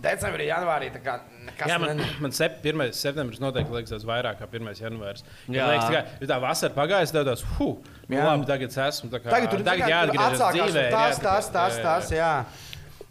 [0.06, 1.16] decembrī, janvārī, kā
[1.48, 2.92] nekas Jā, man, ne- man sep, 1.
[2.94, 4.78] septembris noteikti liekas vairāk kā 1.
[4.78, 5.24] janvāris.
[5.48, 5.56] Jā.
[5.56, 7.76] Jā, liekas, tā, kā, tā vasara pagājusi, tad tas, huh,
[8.08, 9.10] nu, labi, tagad es esmu.
[9.10, 10.90] tā Kā, Tagad tur tagad jāatgriežas dzīvē.
[10.92, 12.44] tas, tas, kā- tas, jā, jā, tas, jā.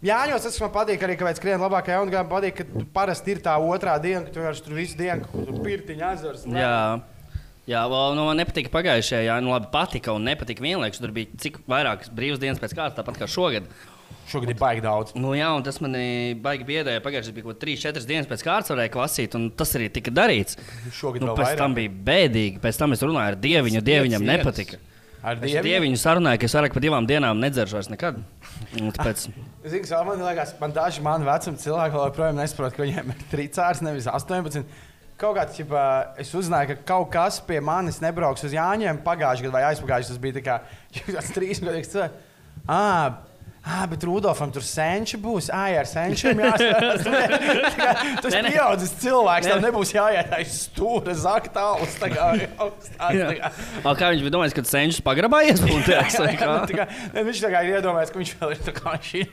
[0.06, 3.34] Jā, jau tas man patīk, arī kāpēc skrien labāk, jau tādā patīk, ka tu parasti
[3.34, 6.46] ir tā otrā diena, ka tu vienkārši tur visu dienu kaut kur pirtiņā ezers.
[6.54, 6.76] Jā.
[7.66, 11.02] Jā, vēl nu, man nepatika pagājušajā, jā, nu labi, patika un nepatika vienlaikus.
[11.02, 13.66] Tur bija cik vairākas brīvas dienas pēc kārtas, tāpat kā šogad.
[14.30, 15.16] Šogad ir baigi daudz.
[15.18, 17.02] Nu, jā, un tas manī baigi biedēja.
[17.06, 20.60] Pagājušajā bija kaut kāds 3-4 dienas pēc kārtas, varēja klasīt, un tas arī tika darīts.
[20.94, 21.62] Šogad Nu, pēc vairāk.
[21.64, 22.62] tam bija bēdīgi.
[22.62, 24.78] Pēc tam es runāju ar dieviņu, dieviņam nepatika.
[24.78, 24.95] Es
[25.26, 25.64] ar dievu.
[25.66, 28.20] dieviņu sarunāju, ka es vairāk par divām dienām nedzeršu vairs nekad.
[28.76, 29.28] Tāpēc,
[29.66, 33.82] Zinu, ka man liekas, man daži mani vecuma cilvēki joprojām nesaprot, ka viņiem ir trīsārs,
[33.86, 34.64] nevis 18.
[35.20, 35.82] Kaut kāds, ķipa,
[36.20, 40.12] es uzzināju, ka kaut kas pie manis nebrauks uz Jāņiem pagājušajā gadā vai aizpagājušajā.
[40.12, 40.58] Tas bija tā kā
[41.16, 42.22] tāds trīs gadīgs cilvēks.
[43.66, 45.48] Ah, bet Rudolfam tur senči būs.
[45.50, 46.92] Ah, jā, ar senčiem jāsaka.
[48.22, 49.48] Tas ir pieaudzis cilvēks.
[49.50, 51.96] Tam nebūs jāiet aiz stūra, zaka tālus.
[52.02, 53.50] Tā kā, tā kā.
[53.82, 55.64] Viņš bija domājis, ka cenšas pagrabājies?
[55.66, 58.74] Tā, Jā, jā, tā ne, viņš tā kā ir iedomājies, ka viņš vēl ir tā
[58.76, 59.24] kā šī.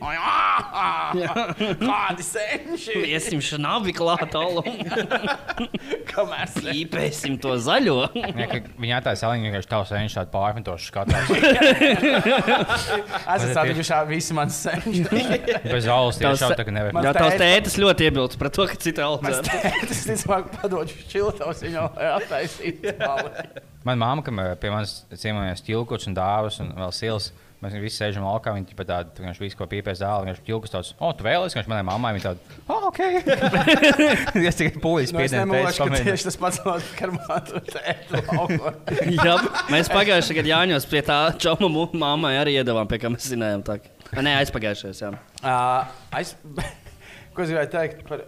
[1.83, 2.97] Kādi senči?
[3.13, 4.63] Iesim šnabi klāt, alu.
[6.09, 7.99] Kamēr sen- Īpēsim to zaļo.
[8.17, 11.27] Viņa attaisno saliņu vienkārši tādu sēņu tādu pārmetošu skatās.
[13.23, 13.93] Esat satikuši
[14.23, 15.03] visi mani senči.
[15.75, 16.95] Bez alus tieši tā, ka nevar.
[16.95, 19.61] Man Jā, tētis- tētis ļoti iebilst pret to, ka cita Mans audzē.
[19.67, 22.97] tētis, ticamāk, padodu šiltos viņam, lai attaisītu.
[23.87, 27.33] Manā mamā, kam eh, pie manis ciemojās ķilkots un dāvas un vēl sils.
[27.63, 30.89] Mēs visi sēžam laukā, viņi pat tādu, viņš visu ko pīpēs zāli, viņš ķilkus tāds,
[30.99, 32.99] o, tu vēlies, viņš manai mammai, viņa tāda, oh, ok.
[34.51, 38.23] es tikai pūlis Nu, es spiedienu nemūlēšu, ka tieši tas pats notika ar mātu tēti
[38.33, 38.73] laukā.
[39.15, 39.37] Jā,
[39.71, 43.63] mēs pagājušajā gadā Jāņos pie tā čoma mu- mammai arī iedavām, pie kā mēs zinājām.
[43.71, 43.79] Tā.
[44.13, 45.03] Nē, aizpagājušajās.
[45.07, 45.13] Jā.
[45.41, 46.35] Uh, aiz...
[47.33, 48.27] Ko es gribēju teikt par...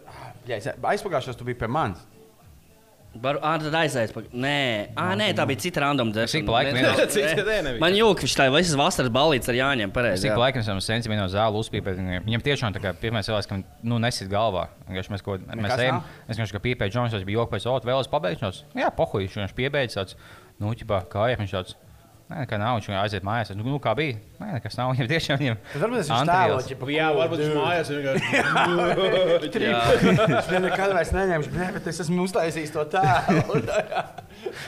[0.49, 2.01] Jā, es- aizpagājušos tu biji pie manis.
[3.15, 4.11] Var, ā, tad aiziet.
[4.17, 4.31] Pag...
[4.33, 4.55] Nē,
[4.99, 6.09] à, nē, tā bija cita random
[6.75, 7.83] vienā- diena nebija.
[7.83, 9.93] Man jūka, viņš tā ir visas vasaras balīts ar Jāņiem.
[9.93, 10.25] Es Pareizi.
[10.25, 10.41] tik jā.
[10.41, 12.01] laikam esmu sensi vieno zāli uzpīpēt.
[12.27, 14.67] Viņam, tiešām tā kā pirmais cilvēks, kam nu, nesit galvā.
[14.89, 18.11] Mēs, ko, mēs ejam, es vienkārši kā pīpēju, Džons, tas bija joks pēc otras vēlas
[18.11, 18.65] pabeigšanos.
[18.83, 20.19] Jā, pohuj, viņš piebeidz tāds,
[20.59, 21.79] nu, ķipā, kā jau viņš tāds.
[22.25, 23.51] Nē, nekā nav, viņš aiziet mājās.
[23.53, 24.15] Nu, nu, kā bija?
[24.41, 24.91] Nē, nekas nav.
[24.95, 25.59] Viņam tiešām viņam.
[25.75, 26.57] Tad varbūt viņš tēlo,
[26.95, 27.89] Jā, varbūt viņš mājās.
[29.45, 33.61] Viņš nekad vairs neņemš, bet, bet es esmu uztaisījis to tēlu.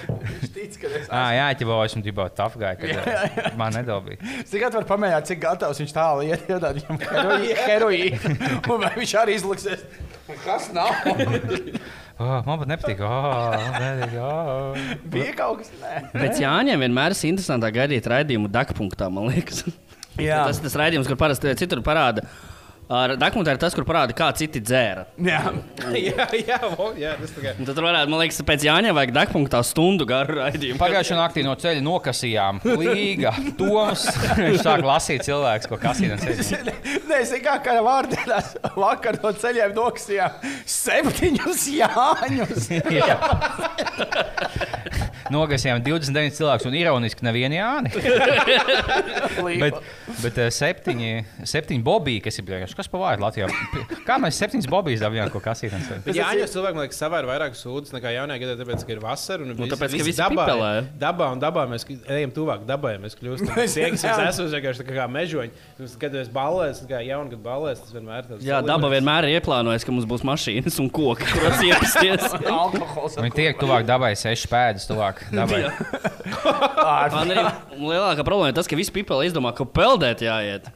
[0.07, 4.21] Viņš tic, ka es Ā, jā, ķipā, esmu ģipā tough guy, kad man nedabīja.
[4.45, 8.37] Es tikai varu pamēģināt, cik gatavs viņš tālu iet, iedod viņam heroī- heroīnu.
[8.69, 9.81] Un vai viņš arī izliksies?
[10.45, 10.92] Kas nav?
[12.17, 13.01] Oh, man pat nepatīk.
[13.05, 14.77] Oh, nepatīk oh.
[15.13, 15.73] Bija kaut kas?
[15.83, 15.97] Nē.
[16.15, 19.67] Pēc Jāņiem vienmēr ir interesanti gaidīt raidījumu dakpunktā, man liekas.
[20.17, 22.25] Tas ir tas raidījums, kur parasti citur parāda.
[22.87, 25.09] Ar Dakpunktā ir tas, kur parāda, kā citi dzēra.
[25.27, 25.40] Jā.
[26.07, 27.55] Jā, jā, vo, jā, tas tikai.
[27.66, 30.79] Tad varētu, man liekas, pēc Jāņa vajag Dakpunktā stundu garu raidījumu.
[30.79, 34.05] Pagājušā naktī no ceļa nokasījām Līga, Toms.
[34.38, 36.77] Viņš sāk lasīt cilvēks, ko kasīt no ceļa.
[37.09, 40.38] Nē, es kā vārdienās vakar no ceļiem nokasījām
[40.77, 42.70] septiņus Jāņus.
[43.01, 43.18] Jā.
[45.35, 47.90] Nogasījām 29 cilvēkus un ironiski nevienu Jāni.
[49.62, 49.79] Bet,
[50.22, 51.12] bet eh, septiņi,
[51.49, 53.49] septiņi bobiji, kas ir vienkārši kas pa vārdu Latvijā.
[54.07, 56.03] Kā mēs septiņus bobijus dabījām, ko kasīt no ceļa?
[56.07, 59.01] Bet Jāņos cilvēki, man liekas, savā ir vairāk sūdzes nekā jaunajā gadā, tāpēc, ka ir
[59.03, 62.97] vasara un Nu, visi- tāpēc, ka visi dabā, dabā un dabā mēs ejam tuvāk dabai,
[63.03, 64.17] mēs kļūstam siekas, jā.
[64.21, 65.53] mēs esam vienkārši kā mežoņi.
[66.03, 68.45] Kad es ballēs, kā jaunu gadu ballēs, tas vienmēr ir tāds.
[68.47, 72.29] Jā, daba vienmēr ir ieplānojusi, ka mums būs mašīnas un koki, kuros iepazties.
[72.61, 73.17] Alkohols.
[73.23, 75.65] Viņi tiek tuvāk dabai, seši pēdas tuvāk dabai.
[77.17, 77.41] Man ir
[77.81, 80.69] lielākā problēma tas, ka visi pipeli izdomā, ka peldēt jāiet.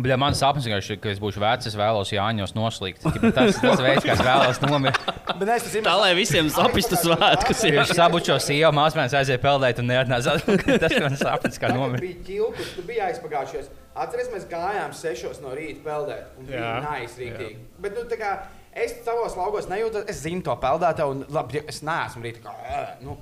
[0.00, 0.68] Bļa, man sapnis
[1.00, 3.02] ka es būšu vecs, es vēlos Jāņos noslīgt.
[3.02, 5.00] Tas ir tas veids, kā es vēlos nomirt.
[5.40, 7.78] Bet tas ir Tā lai visiem sapistu svētkus ir.
[7.80, 10.36] Viņš sabučo sievu, māsmēns aiziet peldēt un neatnāca.
[10.84, 12.04] Tas ir mans sapnis, kā nomirt.
[12.04, 13.70] bija ķilkus, tu biji aizpagājušies.
[14.00, 16.32] Atceries, mēs gājām sešos no rīta peldēt.
[16.38, 16.74] Un bija Jā.
[16.86, 17.50] nice.
[17.82, 18.34] Bet, nu, tā kā
[18.76, 23.16] es savos laukos nejūtu, es zinu to peldētāju, un labi, es neesmu ē, Nu,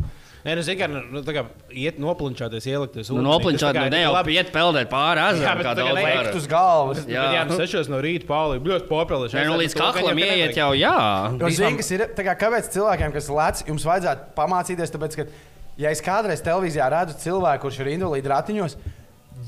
[0.49, 1.43] Nē, nu, zini, kā, nu, tā kā
[1.77, 3.11] iet noplinčāties, ielikties.
[3.13, 6.31] Nu, noplinčāt, nu ne jau iet peldēt pāri bet kā daudz var.
[6.39, 7.03] uz galvas.
[7.05, 8.63] Jā, jā, nu, sešos no rīta pāri.
[8.65, 9.37] Bļot, popelēši.
[9.37, 10.95] Nē, nu līdz kaklam ieiet jau, jā.
[11.43, 15.29] Jo zini, kas ir, tā kā, kāpēc cilvēkiem, kas lec, jums vajadzētu pamācīties, tāpēc, ka,
[15.85, 18.79] ja es kādreiz televīzijā redzu cilvēku, kurš ir invalīds ratiņos,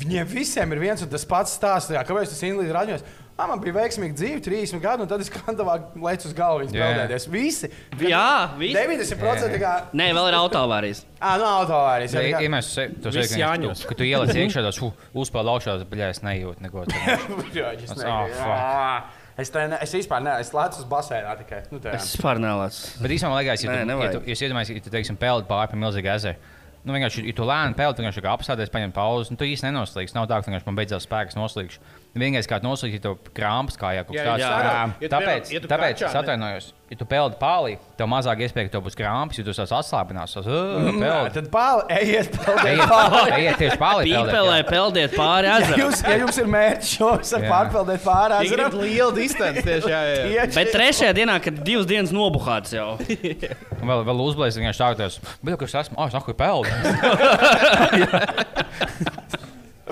[0.04, 1.96] viņiem visiem ir viens un tas pats stāsts.
[1.96, 3.08] Jā, kāpēc tas ir invalīds ratiņos?
[3.40, 6.74] Ā, man bija veiksmīga dzīve, 30 gadu, un tad es kandavā lecu uz galvu viņas
[6.76, 6.88] Jā.
[6.90, 7.26] peldēties.
[7.32, 7.70] Visi!
[8.04, 8.24] Jā,
[8.60, 8.74] visi.
[8.76, 9.70] 90% tā kā.
[9.96, 11.00] Nē, vēl ir autoavārijas.
[11.24, 12.18] Ā, no autovārijas.
[12.18, 12.68] Ja, jā, ja mēs
[13.00, 13.80] to Visi Jāņos.
[13.80, 14.82] sakām, ka tu ieliec iekšā, tas
[15.24, 16.84] uzpeld augšā, bet es nejūtu neko.
[16.92, 17.40] tādu.
[17.56, 18.28] Jā, es ah.
[18.44, 18.92] Ā,
[19.40, 20.42] Es, te ne, es vispār neesmu.
[20.42, 21.62] Es lecu uz basēnā tikai.
[21.72, 22.90] Nu, tā, Es vispār nelācu.
[23.00, 25.48] Bet īstenībā, liekas, ja Nē, tu, ja tu, ja tu iedomājies, ja tu, teiksim, peldi
[25.48, 26.50] pāri pa milzīgu ezeru.
[26.84, 30.14] Nu, vienkārši, ja tu lēni peldi, vienkārši kā apstāties, paņem pauzi, nu, tu īsti nenoslīgs.
[30.16, 31.80] Nav tā, ka man beidzās spēks noslīgšu.
[32.10, 34.94] Vienīgais, kā noslīgt, ir to krāpes kājā kaut Jā, kas tāds.
[35.04, 36.64] Ja Tāpēc, ja tu tāpēc kačā, es atvainojos.
[36.90, 40.32] Ja tu peldi pāri, tev mazāk iespēja, ka tev būs krāpes, jo tu tās atslābinās.
[40.34, 41.30] Tas peldi.
[41.36, 43.30] tad pāri ejiet, peldiet pāri.
[43.36, 44.08] ejiet tieši pāri.
[44.10, 45.78] Pīpelē peldiet pāri Ja ezeram.
[45.84, 49.86] jums, ja jums ir mērķis šos ar pārpeldēt pāri ezeram, liela distance tieši.
[49.94, 50.26] Jā, jā.
[50.26, 52.88] tieši- Bet trešajā dienā, kad divas dienas nobuhāts jau.
[52.98, 55.20] Vēl, vēl uzblēs, vienkārši tādos.
[55.46, 55.94] Bet, kas esmu?
[55.96, 56.74] Ah, es naku peldi.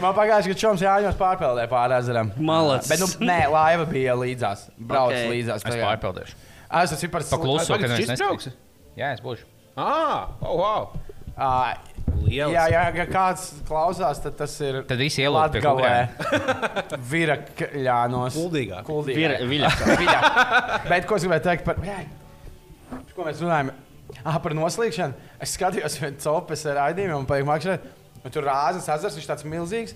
[0.02, 2.32] Man pagājušajā gadā čoms Jāņos pārpeldēja pāri ezeram.
[2.36, 2.90] Malacis.
[2.92, 4.68] Bet, nu, nē, laiva bija līdzās.
[4.78, 5.18] Brauc Ok.
[5.18, 5.30] okay.
[5.34, 5.66] līdzās.
[5.66, 6.40] Es pārpeldēšu.
[6.82, 8.48] Es esmu par Pagaid, ka šis es brauks?
[8.50, 8.98] nespēju.
[8.98, 9.46] Jā, es būšu.
[9.78, 10.88] Ah, oh, wow.
[11.38, 11.70] Uh,
[12.26, 12.50] Liels.
[12.50, 15.92] jā, jā, ja kāds klausās, tad tas ir Tad visi ielūdz pie Latgalē.
[17.12, 18.38] Virakļānos.
[18.38, 18.80] Kuldīgā.
[18.86, 19.36] Kuldīgā.
[19.46, 19.70] Viļa.
[20.02, 20.18] Viļā.
[20.88, 21.78] Bet ko es gribēju teikt par...
[21.86, 22.00] Jā,
[23.14, 23.70] Ko mēs runājam?
[24.22, 25.16] Ah, par noslīkšanu.
[25.42, 27.88] Es skatījos vienu copes raidījumu un patīk makšķerēt.
[28.28, 29.94] Un tur rāzas ezers, viņš tāds milzīgs.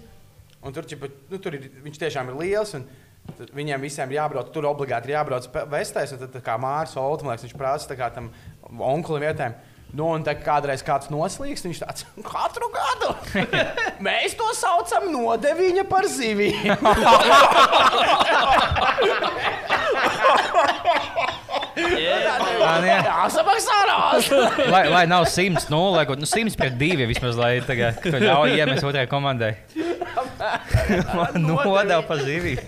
[0.64, 2.72] Un tur, ķipa, nu, tur ir, viņš tiešām ir liels.
[3.36, 6.14] tad Viņiem visiem ir jābrauc, tur obligāti ir jābrauc vestēs.
[6.16, 6.96] Tad, tā kā Mārcis
[7.28, 8.32] liekas, viņš prasa kā tam
[8.72, 9.58] onkulim vietēm.
[9.92, 13.12] Nu, un kā kādreiz kāds noslīgs, viņš tāds- katru gadu
[14.06, 16.72] mēs to saucam nodeviņa par zivīm.
[21.72, 22.96] Ā, nē.
[23.06, 24.28] Jā, samaksā rās.
[24.72, 28.86] Lai, lai nav simts, nulle, nu simts pret divi vismaz, lai tagad to ļauj iemest
[28.86, 29.54] otrai komandai.
[31.16, 32.60] Man nodeva pa zivīm.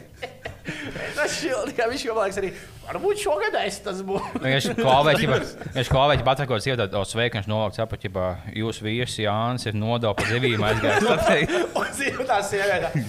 [1.15, 2.51] Tas šildi, kā viņš jau liekas arī.
[2.85, 4.41] Varbūt šogad es tas būšu.
[4.45, 5.41] Viņš klavēja,
[5.77, 8.25] viņš klavēja, patsakot, iedod, o, sveiki, viņš novalks apakšā,
[8.57, 11.53] jūsu vīrs Jānis ir nodeva pa zivīm aizgājis.
[11.81, 13.05] Un zinu, tā sieviete.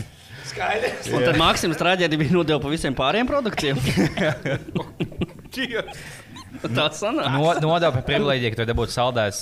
[0.46, 1.10] Skaidrs.
[1.12, 3.80] Un tad Maksims traģēdija bija nodeva pa visiem pārējiem produktiem.
[6.76, 7.28] Tā sanāk.
[7.36, 9.42] No, nodeva par privilēģiju, ka tu dabūtu saldēts,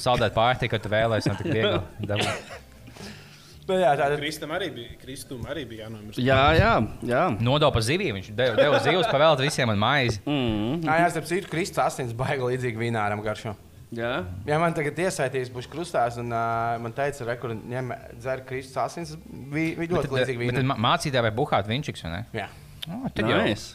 [0.00, 1.80] saldēt pārtiku, ka tu vēlēsies no tik viegli.
[2.08, 2.54] dabūt.
[3.66, 4.20] Bet jā, tā ir.
[4.22, 6.20] Kristam arī bija, Kristum arī bija jānomirst.
[6.22, 6.72] Jā, jā,
[7.10, 7.22] jā.
[7.42, 10.20] Nodeva pa zivīm, viņš deva, deva zivs pavēlēt visiem un maizi.
[10.22, 13.56] Mm, Jā, jā, starp citu, Kristus asins baigi līdzīgi vīnāram garšo.
[13.98, 14.12] jā.
[14.46, 17.90] Ja man tagad iesaistīs, būs krustās, un uh, man teica, re, kur ņem
[18.22, 20.70] dzer Kristus asins, bija vi ļoti līdzīgi Bet tad vīnam.
[20.70, 22.22] mā- mācītāji vai buhāt viņš, vai ne?
[22.38, 22.46] Jā.
[22.86, 23.74] O, tad jau Nice.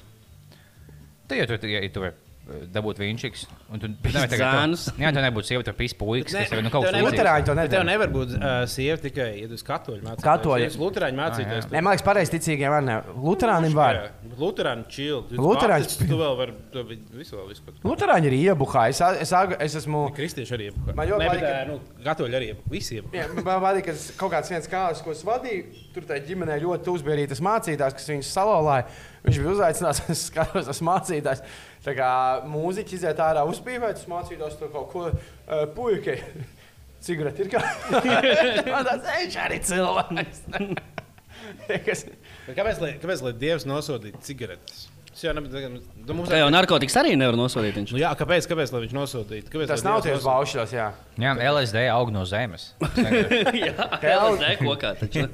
[1.31, 2.11] Tad, ja tu, ja
[2.45, 3.23] tu eh, dabūt viņš,
[3.71, 4.87] un tu zēnus.
[4.99, 7.05] Jā, tu nebūtu sieviete pīsu puikas, kas tev nu kaut līdzīgs.
[7.07, 7.87] Luterāņi to Bet Tev nedara.
[7.91, 10.25] nevar būt uh, sieva tikai, ja tu esi katoļu mācītājs.
[10.25, 10.65] Katoļi.
[10.65, 11.69] Ja tu esi Luterāņu mācītājs.
[11.71, 12.97] Nē, man liekas, pareizi ticīgiem var ne.
[13.27, 14.01] Luterānim var.
[14.41, 15.39] Luterāņu čili.
[15.41, 17.61] Luterāņi- Tu vēl vari, tu vi- visu vēl visu.
[17.85, 18.87] Luterāņi ir iebuhā.
[18.89, 19.31] Es, es,
[19.67, 20.03] es esmu.
[20.17, 20.95] Kristieši arī iebuka.
[20.97, 22.69] Man ļoti patīk, ā, nu, katoļi arī iebuka.
[22.73, 23.15] Visi iebuka.
[23.21, 26.83] Jā, man patīk, ka kaut kāds viens kāds, ko es vadīju, tur tajā ģimenē ļoti
[26.87, 28.85] tūs bija arī tas mācītājs, kas viņus salauzāja.
[29.25, 31.43] Viņš bija uzaicināts, es skatos, tas mācītājs.
[31.81, 32.09] Tā kā
[32.45, 36.19] mūziķis iziet ārā uzpīvēt, tas mācītājs tur kaut ko uh, puikai.
[37.05, 37.61] Cigareti ir kā.
[37.89, 40.43] Tas viņš arī cilvēks.
[41.87, 42.05] Kas-
[42.53, 44.83] Kāpēc, lai, kāpēc, lai Dievs nosodītu cigaretes?
[45.21, 45.67] Nebija.
[45.69, 47.75] Nu, mums Tā jau narkotikas arī nevar nosodīt.
[47.75, 47.91] Viņš.
[47.93, 49.51] Nu, jā, kāpēc, kāpēc lai viņš nosodītu?
[49.53, 50.85] Kāpēc, Tas nav tieši baušļos, jā.
[51.21, 52.69] Jā, LSD aug no zemes.
[53.65, 55.25] jā, LSD kokā taču.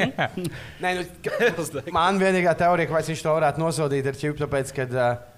[0.83, 1.05] Nē, nu,
[1.95, 5.36] man vienīgā teorija, kāpēc viņš to varētu nosodīt, ir čips, tāpēc, ka uh,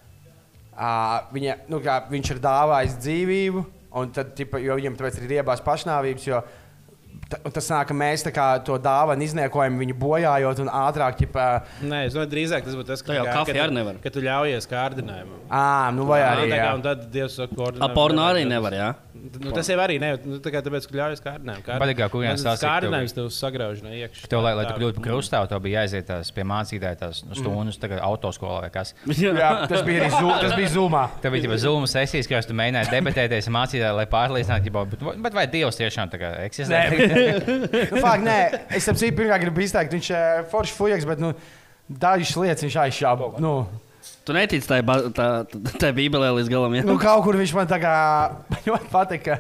[0.80, 3.64] uh, viņa, nu, kā, viņš ir dāvājis dzīvību,
[4.00, 6.28] un tad, tipa, viņam tāpēc ir riebās pašnāvības.
[6.30, 6.42] Jo,
[7.30, 11.44] Tas nāk, ka mēs tā kā to dāvanu izniekojam, viņu bojājot, un ātrāk, ķipa,
[11.86, 14.00] Nē, es domāju, drīzāk tas būtu tas, jau kā- ka tu- arī nevar.
[14.02, 15.38] Ka tu ļaujies kārdinājumam.
[15.52, 16.48] ā, nu vai arī.
[16.50, 16.74] tā kā, Jā.
[16.74, 17.84] un tad Dievs saka, koordinēt.
[17.86, 18.96] A porno arī nevar, jā.
[19.20, 21.80] Nu, tas jau arī ne, nu, tā kā tāpēc, ka ļaujas kārdinājumam.
[21.84, 24.28] Patīk, kā kurienes stāstīja, ka Kārdinājums tev sagrauž no iekšā.
[24.32, 27.36] Tev, lai, lai tu kļūtu par krustāvu, tev bija jāiziet tās pie mācītāja tās nu,
[27.36, 28.94] stundas, tagad autoskolā vai kas.
[29.20, 31.04] Jā, tas bija arī zū, tas bija zūmā.
[31.22, 35.34] Tev bija jau zūmu sesijas, kurās tu mēģināji debatēties ar mācītāju, lai pārliecinātu, bet, bet
[35.34, 36.80] vai Dievs tiešām tā kā eksistē?
[37.20, 38.38] Nu, fakt, nē,
[38.78, 41.34] es saprotu, pirmā gribu izteikt, viņš ir foršs fujaks, bet nu,
[41.90, 43.32] dažas lietas viņš aizšāva.
[43.44, 43.54] Nu,
[44.26, 46.74] Tu netici tai, ba- tā- tā- tai bībelē līdz galam.
[46.78, 46.84] Jā?
[46.86, 47.94] Nu, kaut kur viņš man tā kā
[48.68, 49.24] ļoti patīk.
[49.26, 49.36] Ka,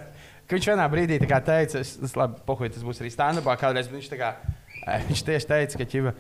[0.49, 3.55] ka viņš vienā brīdī tā kā teica, es, es labi, pohuj, tas būs arī stand-upā
[3.61, 3.87] kādreiz.
[3.91, 4.31] Viņš, tā kā,
[4.85, 6.13] eh, viņš tieši teica, ka ķiva,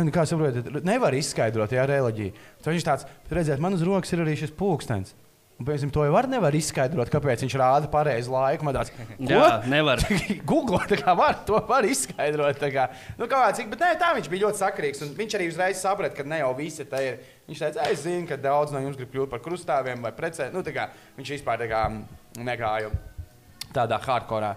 [0.00, 2.32] nu, kā saprotat, nevar izskaidrot, jā, reliģiju.
[2.64, 5.14] Tad viņš tāds, "Bet redziet, man uz rokas ir arī šis pulkstenis.
[5.54, 8.72] Un, piemēram, to jau var nevar izskaidrot, kāpēc viņš rāda pareizi laiku.
[8.74, 8.90] Tāds,
[9.30, 10.02] Jā, nevar.
[10.50, 12.58] Google tā kā var, to var izskaidrot.
[12.58, 12.88] tā Kā,
[13.20, 15.06] nu, kā cik, bet nē, tā viņš bija ļoti sakrīgs.
[15.14, 17.22] Viņš arī uzreiz saprata, ka ne jau visi te ir.
[17.46, 20.50] Viņš teica, es zinu, ka daudz no jums grib kļūt par krustāviem vai precē.
[20.50, 20.88] Nu, kā,
[21.20, 21.86] viņš vispār tā kā,
[22.42, 22.90] negāja
[23.74, 24.54] tādā hardcore.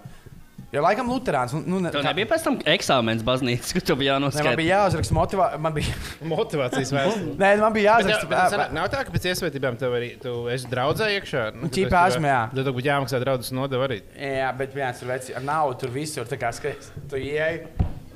[0.70, 1.54] Jo laikam Lutāns.
[1.64, 4.56] Nu, ne, Tev kā- nebija pēc tam eksāmenis baznīcas, kur tev bija ne, man jānoskaidro.
[4.60, 5.60] bija jāuzraksta motivācija.
[5.64, 5.94] Man bija,
[6.28, 7.36] Motivācijas vēstule.
[7.40, 8.28] nē, man bija Bet, jā, jāuzraksta.
[8.28, 11.44] bet sanāk, Nav tā, ka pēc iesvētībām tev arī tu esi draudzē iekšā.
[11.56, 12.42] Nu, esi- esmu, jā.
[12.52, 14.02] Tad tev būtu jāmaksā draudzes nodeva arī.
[14.20, 16.24] Jā, bet viens ir vecs, ar naudu tur visur.
[16.28, 17.62] tā kā skaties, Tu ieej,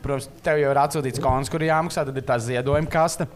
[0.03, 3.27] protams, tev jau ir atsūtīts konts, kur jāmaksā, tad ir tā ziedojuma kasta.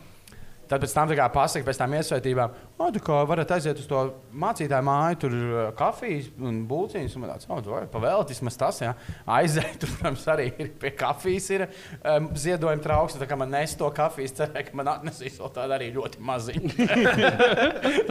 [0.66, 4.00] Tad pēc tam pasakā, pēc tam iesvētībām, oh, tu kā varat aiziet uz to
[4.34, 5.36] mācītāju māju, tur
[5.78, 7.14] kafijas un būciņas.
[7.16, 8.92] Un man tāds, oh, vai pavēlēt, vismaz tas, jā.
[9.36, 13.18] Aiziet, tur, protams, arī ir pie kafijas ir um, ziedojuma trauks.
[13.20, 16.74] Tā kā man nes to kafijas, cerēju, ka man atnesīs vēl tādu arī ļoti maziņu.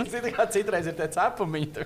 [0.55, 1.85] Citreiz ir tie cepumiņi.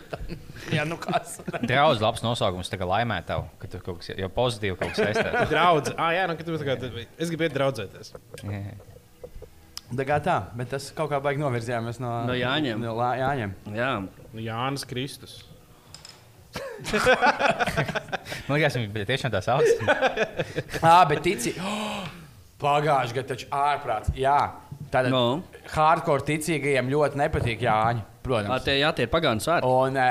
[0.76, 1.40] Jā, nu kas.
[1.70, 5.02] Draudz labs nosaukums, tā kā laimē tev, ka tu kaut kas jau pozitīvi kaut kas
[5.08, 5.50] saistēts.
[5.50, 5.96] Draudz.
[5.98, 6.78] Ah, jā, nu, ka tu kā,
[7.18, 8.16] es gribu iet draudzēties.
[9.90, 12.82] Tā kā tā, bet tas kaut kā baigi novirzījāmies no, No Jāņiem.
[12.84, 13.56] No Lā- Jāņiem.
[13.74, 13.94] Jā,
[14.30, 15.40] Nu, Jānis Kristus.
[18.48, 19.66] Man liekas, viņš bija tiešām tā sauc.
[20.82, 22.06] Ah, bet tici, oh,
[22.62, 24.14] pagājušajā gadā taču ārprāts.
[24.18, 24.38] Jā,
[24.94, 25.24] tāda no.
[25.40, 25.64] no.
[25.74, 28.66] hardcore ticīgajiem ļoti nepatīk Jāņi, protams.
[28.66, 29.70] tie, jā, tie ir pagānu svētki.
[29.70, 30.08] Un e,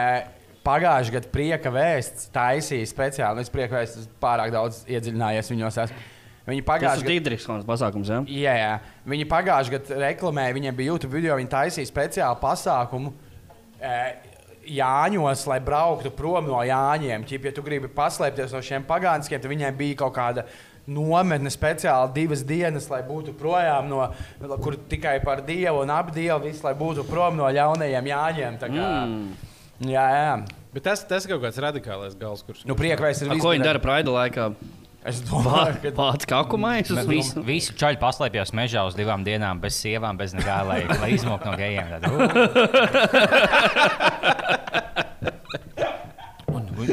[0.67, 3.47] pagājušajā gadā prieka vēsts taisīja speciāli.
[3.47, 5.83] Es prieka vēsts pārāk daudz iedziļinājies viņos.
[5.87, 6.07] Esmu.
[6.49, 7.13] Viņi Tas ir pagājušajā gadā.
[7.13, 8.23] Dīdriks pasākums, jā.
[8.33, 8.73] Jā, jā.
[9.09, 13.13] Viņi pagājušajā gadā reklamēja, viņiem bija YouTube video, viņi taisīja speciālu pasākumu.
[13.77, 13.99] E,
[14.79, 17.25] Jāņos, lai brauktu prom no Jāņiem.
[17.29, 20.45] Ķip, ja tu gribi paslēpties no šiem pagāniskiem, tad viņiem bija kaut kāda
[20.89, 24.07] nometne speciāli divas dienas, lai būtu projām no,
[24.65, 28.59] kur tikai par dievu un ap dievu, visu, lai būtu prom no ļaunajiem Jāņiem.
[28.73, 29.29] Mm.
[29.89, 30.33] Jā, jā.
[30.73, 32.65] Bet tas, tas ir kaut kāds radikālais gals, kurš.
[32.69, 34.51] Nu, priekvēs ir A, Ko viņi dara Praida laikā?
[35.07, 37.43] Es domāju, ka Pats kakumais uz visu.
[37.47, 41.55] Visi čaļi paslēpjas mežā uz divām dienām, bez sievām, bez nekā, lai, lai izmoktu no
[41.59, 41.87] gejiem.
[41.95, 42.03] Tad,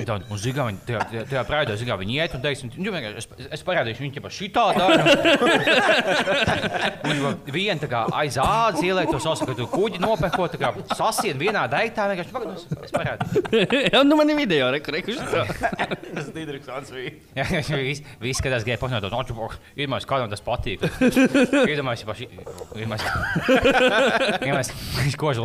[0.07, 2.93] tā, un zigā, viņi tajā, tajā, tajā prātā zigā, viņi iet un teiks, un, nu,
[2.95, 5.03] es, es parādīšu, viņi ķipa šitā dara.
[7.05, 10.57] Un va- viena tā kā aiz ādas ieliek to sasu, ka tu kuģi nopeko, tā
[10.61, 13.35] kā sasien vienā daiktā, vienkārši pagaid, es- es parādīšu.
[13.93, 15.15] Jā, nu man ir video, reku, reku.
[15.15, 17.11] tas ir Dīdriks bija.
[17.39, 19.35] Jā, jā, visi, visi skatās, ka ir no noču,
[19.77, 20.83] iedomājās, kādam tas patīk.
[21.65, 22.27] Iedomājās, ka paši,
[22.75, 25.39] iedomājās, viņš kož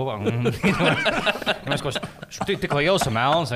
[1.85, 3.53] ka viņš tik, tik liels un melns.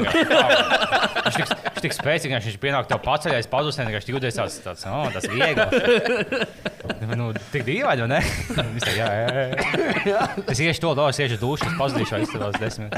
[1.25, 4.85] Viņš tik, viņš tik spēcīgs, viņš pienāk tev paceļais, padusē, ka viņš jūties tāds, tāds,
[4.91, 5.65] oh, tas viegli.
[7.15, 8.21] Nu, tik dīvaini, vai ne?
[8.75, 9.45] Viņš tā, jā, jā,
[10.09, 10.23] jā.
[10.53, 12.97] Es iešu to, es iešu dušu, es pazudīšu, aizstāvos desmit.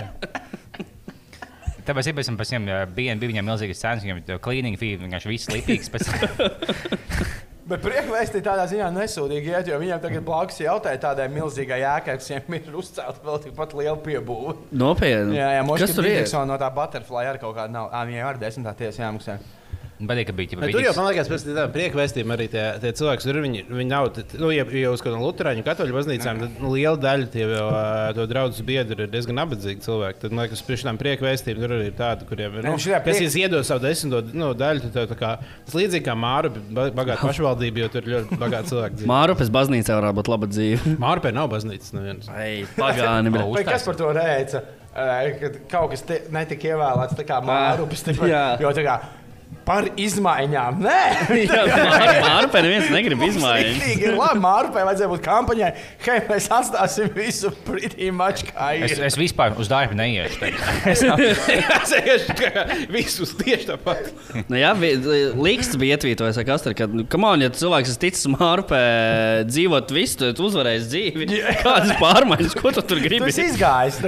[1.86, 4.06] Tāpēc es pēc tam bija, bija viņam milzīgas cenas,
[4.42, 5.92] cleaning fee, vienkārši viss lipīgs.
[7.66, 12.30] Bet priekšvēstī tādā ziņā nesūdīgi iet, jo viņiem tagad blakus jautāja tādai milzīgai jēkai, kas
[12.30, 14.54] viņiem ir uzcelta vēl tikpat liela piebūve.
[14.70, 15.34] Nopietni.
[15.34, 16.12] Jā, jā, ir?
[16.12, 17.90] Dīdriksona no tā butterfly ar kaut kādu nav.
[17.90, 19.40] Ā, viņai ar desmitā tiesa jāmaksā.
[19.96, 23.22] Patīk, ka bija Bet tur jau, man liekas, pēc tam priekvēstījumam arī tie, tie cilvēki,
[23.24, 24.08] kur viņi, viņi nav,
[24.42, 27.62] nu, ja ja uz kādām luterāņu katoļu baznīcām, tad nu, liela daļa tie jau,
[28.18, 30.20] to draugu biedri ir diezgan nabadzīgi cilvēki.
[30.26, 33.08] Tad, man liekas, priekš tam priekvēstījumam tur arī ir tādi, kuriem ir, Nu, šajā kas
[33.22, 35.32] priek- iedod savu desmito nu, daļu, tad tev tā kā,
[35.64, 36.52] tas līdzīgi kā Māra,
[36.92, 39.00] bagāta pašvaldība, jo tur ir ļoti bagāti cilvēki.
[39.00, 39.10] dzīvo.
[39.16, 40.94] Mārupes baznīcā varētu būt laba dzīve.
[41.08, 42.28] Mārpē nav baznīcas nevienas.
[42.36, 43.64] Ei, pagāni, bet.
[43.72, 44.12] Kas par to
[45.40, 48.44] Kad kaut kas te- netika ievēlēts tā kā mārupes, Jā.
[48.60, 48.94] jo tā kā
[49.66, 50.78] par izmaiņām.
[50.84, 51.00] Nē,
[52.26, 53.66] Mārupē neviens negrib izmaiņas.
[53.72, 54.40] Rīktīgi ir labi.
[54.44, 55.70] Mārupē vajadzēja būt kampaņai.
[56.06, 59.02] Hei, mēs atstāsim visu pretī maču kā Es, ir.
[59.08, 60.38] es vispār uz darbu neiešu.
[60.42, 60.62] tagad.
[60.92, 64.12] Es nav- Es iešu tā kā visus tieši tāpat.
[64.50, 64.70] Nu, jā,
[65.36, 68.80] Līks bija ietvītojis, ka, Astra, ka, nu, come on, ja cilvēks ir ticis Mārupē
[69.48, 71.26] dzīvot visu, tad uzvarēs dzīvi.
[71.62, 73.26] Kādas pārmaiņas, ko tu tur gribi?
[73.28, 74.00] Tas izgājis.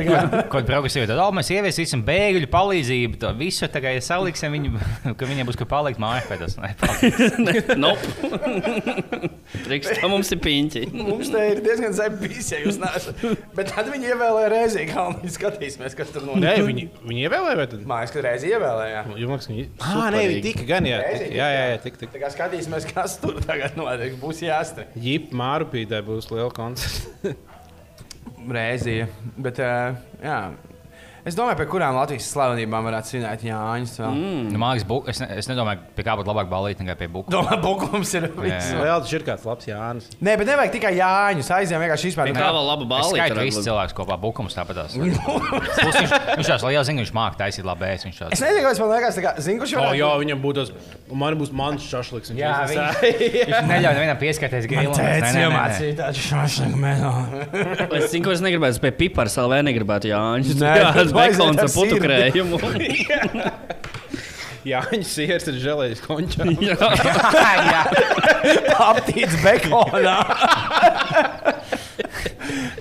[0.52, 3.20] Kaut progresīvi, tad oh, mēs ieviesīsim bēgļu palīdzību.
[3.24, 4.82] Tā visu tagad saliksim, viņu,
[5.18, 6.00] ka viņiem būs kur palikt
[6.38, 7.76] tas nepalīdz.
[7.82, 8.08] nope.
[9.64, 10.82] Priekš tam mums ir piņķi.
[10.98, 13.22] Mums te ir diezgan zemi bijis, ja jūs neesat.
[13.56, 16.66] Bet tad viņi ievēlēja reizi, kā viņi skatīsimies, kas tur Nē, notiek.
[16.68, 17.84] viņi, viņi ievēlēja, vai tad?
[17.88, 19.02] Mājas, kad reizi ievēlēja.
[19.22, 19.66] Jums, viņi...
[19.80, 21.00] Ah, nē, viņi tika gan, jā.
[21.04, 22.12] Reizi jā, jā, jā, tik, tik.
[22.12, 24.16] Tā kā skatīsimies, kas tur tagad notiek.
[24.20, 24.88] Būs jāstra.
[24.98, 27.36] Ģip Mārupītē būs liela koncerta.
[28.58, 29.00] Reizi.
[29.40, 30.40] Bet, uh, jā.
[31.28, 33.94] Es domāju, pie kurām Latvijas slavenībām varētu svinēt Jāņus.
[34.00, 34.46] Mm.
[34.54, 37.28] Nu, liekas, bu- es, ne, es nedomāju, pie kā būtu labāk balīt nekā pie buka.
[37.34, 38.70] Domāju, Bukums ir viss.
[38.72, 38.78] Jā.
[38.80, 40.06] Vēl tas ir kāds labs Jānis.
[40.24, 41.50] Nē, bet nevajag tikai Jāņus.
[41.58, 42.38] Aizjām vienkārši izpētīt.
[42.38, 43.10] Tā vēl laba Es balva.
[43.12, 44.96] skaitu visus cilvēkus kopā, bukums tāpatās.
[44.98, 48.06] Viņš, viņš tās liels zina, viņš māca taisīt labi ēst.
[48.08, 48.42] Viņš Es tās.
[48.44, 50.70] nezinu, kāpēc man liekas, kā, zinu, kurš O, varētu jā, viņam būtu tas,
[51.22, 52.32] man būs mans šašliks.
[52.38, 54.96] Jā, viņš neļauj nevienam pieskarties Man grilam.
[54.98, 57.12] teica, iemācīja tādu šašliku menu.
[57.98, 58.80] Es zinu, ko es negribētu.
[58.84, 60.58] Pie pipara salvē negribētu Jāņus.
[61.18, 62.62] Jā, bekons ar putu krējumu.
[64.68, 66.44] Jā, viņš siers ir žēlējis končā.
[68.88, 70.16] Aptīts bekonā.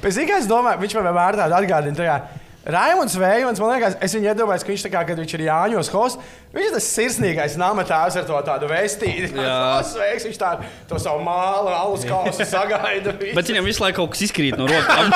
[0.02, 1.97] Pēc tam, es domāju, viņš man vienmēr tādu atgādina.
[1.97, 2.17] Tā kā,
[2.67, 5.89] Raimons Vējons, man liekas, es viņu iedomājos, ka viņš tā kā, kad viņš ir Jāņos
[5.93, 9.30] hosts, viņš ir tas sirsnīgais namatājs ar to tādu vestīti.
[9.32, 9.53] Jā.
[9.77, 10.49] Tas sveiks, viņš tā,
[10.89, 13.13] to savu mālu, alus kausu sagaida.
[13.21, 13.36] visu.
[13.38, 15.06] Bet viņam visu laiku kaut kas izkrīt no rokām.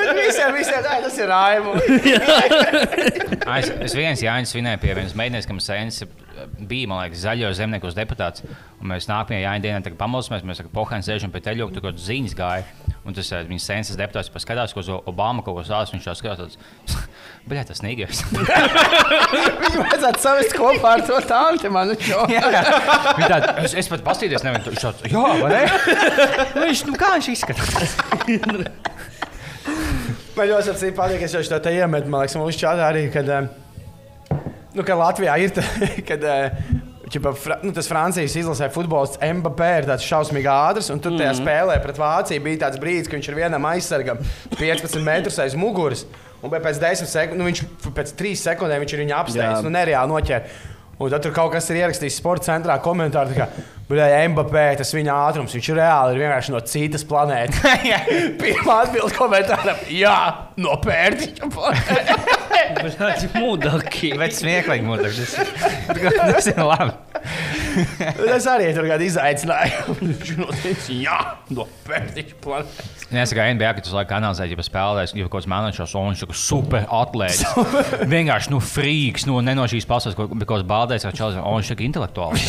[0.00, 1.84] Bet visiem, visiem, tā, tas ir Raimons.
[3.50, 6.04] Es, es viens Jānis svinēju pie vienas meitenes, kam sēnes
[6.70, 8.44] bija, man liekas, zaļo zemnieku deputāts.
[8.80, 12.06] Un mēs nākamajā Jāņa dienā pamosimies, mēs ar Pohānu sēžam pie teļoka, tur kaut kādas
[12.06, 12.89] ziņas gāja.
[13.10, 15.96] Un tas eh, viņas sēnes deputāts paskatās, ko uz Obama kaut ko stāsta.
[15.96, 16.52] Viņš tā skatās,
[17.50, 18.20] bļā, tas nīgais.
[18.30, 22.22] Viņu vajadzētu savest kopā ar to tanti, man šo.
[22.30, 25.64] Viņa tāda, es, es pat paskatīties, nevienu viņš tāds, jā, vai ne?
[26.68, 27.96] Viņš, nu kā viņš izskatās?
[30.36, 33.26] Man ļoti apsīk, patīk, es jau šo te iemetu, man liekas, mūsu čatā arī, kad,
[33.28, 34.38] eh,
[34.72, 35.64] nu, kad Latvijā ir, tā,
[36.08, 36.22] kad,
[37.10, 41.36] ķipa, fra, nu, tas Francijas izlasē futbolists Mbappé ir tāds šausmīgi ātrs, un tur tajā
[41.40, 44.20] spēlē pret Vāciju bija tāds brīdis, ka viņš ir vienam aizsargam
[44.56, 46.06] 15 metrus aiz muguras,
[46.40, 49.64] un pēc 10 sekundēm, nu, viņš pēc 3 sekundēm viņš ir viņu apsteidzis, Jā.
[49.66, 50.60] nu, nereāli noķēra.
[51.00, 53.46] Un tad tur kaut kas ir ierakstījis sporta centrā komentārā, ka,
[53.88, 57.62] bļā, Mbappé, tas viņa ātrums, viņš reāli ir vienkārši no citas planētas.
[58.42, 60.18] Pirmā atbilde komentārā- jā,
[60.60, 62.39] no pērtiķa planētas.
[62.76, 64.12] Tas ir mūdaki.
[64.20, 65.26] Bet smieklīgi mūžīgi.
[66.16, 66.94] Tas ir labi.
[68.16, 69.94] Tas arī tur kāda izaicinājuma.
[70.90, 71.18] Jā,
[71.54, 73.06] no pērtiķa planētas.
[73.10, 76.22] Es kā NBA, ka tu laikā analizēji, ja spēlēs, ja kaut kāds mēnešos, un viņš
[76.26, 77.42] ir super atlētis.
[78.10, 81.58] Vienkārši, nu, frīks, nu, ne no šīs pasaules, ko kaut kāds baldēs, ka čels, un
[81.58, 82.46] viņš ir intelektuāls.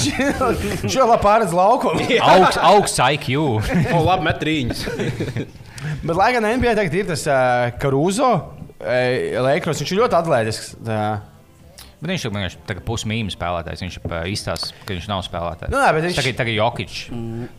[0.86, 2.06] Viņš jau labi pārredz laukumu.
[2.32, 3.34] Augsts augsts IQ.
[3.42, 4.86] O, labi, met rīņus.
[6.02, 8.32] Bet, lai gan NBA tagad ir tas uh, Karuzo,
[9.42, 10.74] Lakers, viņš ir ļoti atletisks.
[10.86, 11.04] Tā.
[12.02, 13.82] Bet viņš ir vienkārši pusmīmijas spēlētājs.
[13.84, 13.96] Viņš
[14.34, 15.70] izstāsta, ka viņš nav spēlētājs.
[15.70, 16.94] Nu, jā, bet viņš- Tagad, tagad Jokic,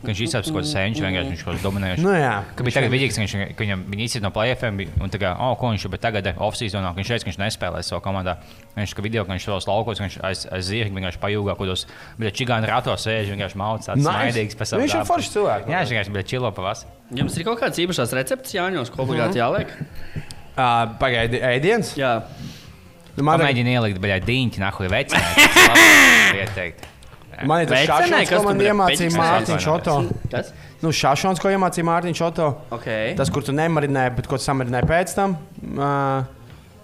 [0.03, 2.03] ka viņš izstāsta, ko senču vienkārši viņš kaut kāds dominējuši.
[2.03, 2.33] Nu, jā.
[2.51, 5.55] Ka bija tagad vidīgs, ka viņš, ka viņam viņi izcīnīja no plēsoņiem, un kā, oh,
[5.55, 8.35] ko viņš bet tagad off-seasonā ka viņš teica, ka viņš nespēlēs savā komandā.
[8.75, 11.63] Viņš ka video, ka viņš savos laukos, ka viņš aiz, aiz zirga vienkārši pajūgā, kaut
[11.63, 11.85] kādos,
[12.19, 14.11] bet čigāna ratos sēž, vienkārši mauc tāds Nice.
[14.11, 15.71] smaidīgs pēc Viņš ir foršs cilvēks.
[15.71, 16.83] Jā, viņš vienkārši bija čilo pavas.
[17.15, 19.71] Jums ir kaut kāds īpašs recepts Jāņos, ko obligāti jāliek?
[20.53, 21.95] Uh, Pagaidiet, ēdiens.
[21.97, 22.19] Jā.
[23.13, 25.39] Nu, man, Pamēģini ielikt, bet diņķi nahuj vecināt.
[26.43, 26.85] Ieteikt.
[27.49, 29.13] man ir tas šāds, kas ko man iemācīja?
[29.17, 29.97] Mārtiņš Oto.
[30.31, 30.53] Kas?
[30.83, 32.49] Nu, šāds, ko iemācīja Mārtiņš Oto.
[32.77, 33.13] Okay.
[33.17, 35.37] Tas, kur tu nemarinē, bet ko tu samarinē pēc tam.
[35.61, 36.25] Uh,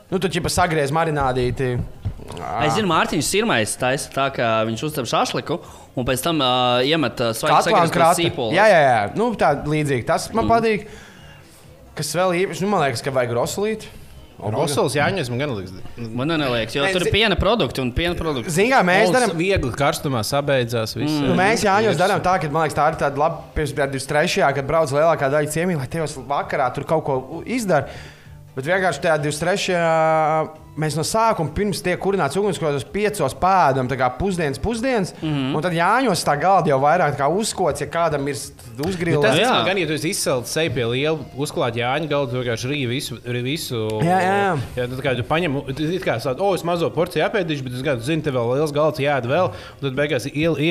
[0.10, 1.76] nu, tu ķipa sagriez marinādīti.
[2.62, 5.60] Es zinu, Mārtiņš Sirmais taisa tā, ka viņš uztver šašliku
[5.98, 8.54] un pēc tam uh, iemet uh, svaigu sīpolu.
[8.54, 9.00] Jā, jā, jā.
[9.18, 10.06] Nu, tā līdzīgi.
[10.10, 10.54] Tas man mm.
[10.54, 10.90] patīk.
[12.00, 13.90] Kas vēl īpaši, nu, man liekas, ka vajag roslīt.
[14.40, 15.74] Bosols Jāņas man gan liekas.
[16.16, 18.54] Man neliekas, jo Nē, tur ir piena produkti un piena produkti.
[18.56, 19.34] Zinām, mēs darām.
[19.36, 20.96] viegli karstumā sabeidzās.
[20.96, 24.48] Viss, Nu, mēs Jāņos darām tā, ka man liekas, tā ir tāda laba pirms 23.
[24.56, 27.92] kad brauc lielākā daļa ciemiņu, lai tajos vakarā tur kaut ko izdara.
[28.56, 29.76] Bet vienkārši tajā 23.
[30.80, 35.14] Mēs no sākuma pirms tiek kurināts ugunskura, piecos pēdam, tā kā pusdienas, pusdienas.
[35.22, 35.56] Mm -hmm.
[35.56, 38.36] Un tad Jāņos tā galda jau vairāk tā kā uzkots, ja kādam ir
[38.86, 39.22] uzgrīlis.
[39.22, 39.66] Tas jā.
[39.66, 43.18] gan, ja tu izcelts seju pie liela uzklāta Jāņa galda, tu vienkārši rīvi visu.
[43.26, 44.58] rīvi visu Jā, jā, jā.
[44.76, 47.82] ja, tu, kā, tu paņem, it kā sāc, o, es mazo porciju apēdīšu, bet es
[47.82, 49.46] gadu zinu, tev vēl liels galds jāēd vēl.
[49.50, 50.26] Un tad beigās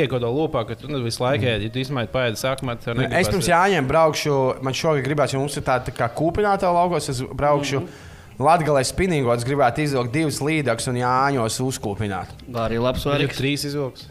[0.08, 1.68] kādā lopā, ka tu nu, visu laiku ēdi.
[1.68, 5.40] Ja tu izmaiņi paēdi sākumā, tad tev Es pirms Jāņiem braukšu, man šogad gribās, jo
[5.40, 7.80] mums ir tāda tā kā kūpināta laukos, es braukšu.
[7.80, 8.07] Mm -hmm.
[8.38, 12.36] Latvijā spinīgos gribētu izvilkt divus līdzekļus un Jāņos uzkūpināt.
[12.46, 13.40] Tā arī labs Tur ir variants.
[13.40, 14.06] trīs izvilks.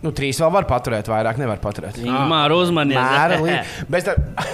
[0.00, 1.96] Nu, trīs vēl var paturēt, vairāk nevar paturēt.
[2.04, 3.40] Māra uzmanība.
[3.92, 4.08] Bet,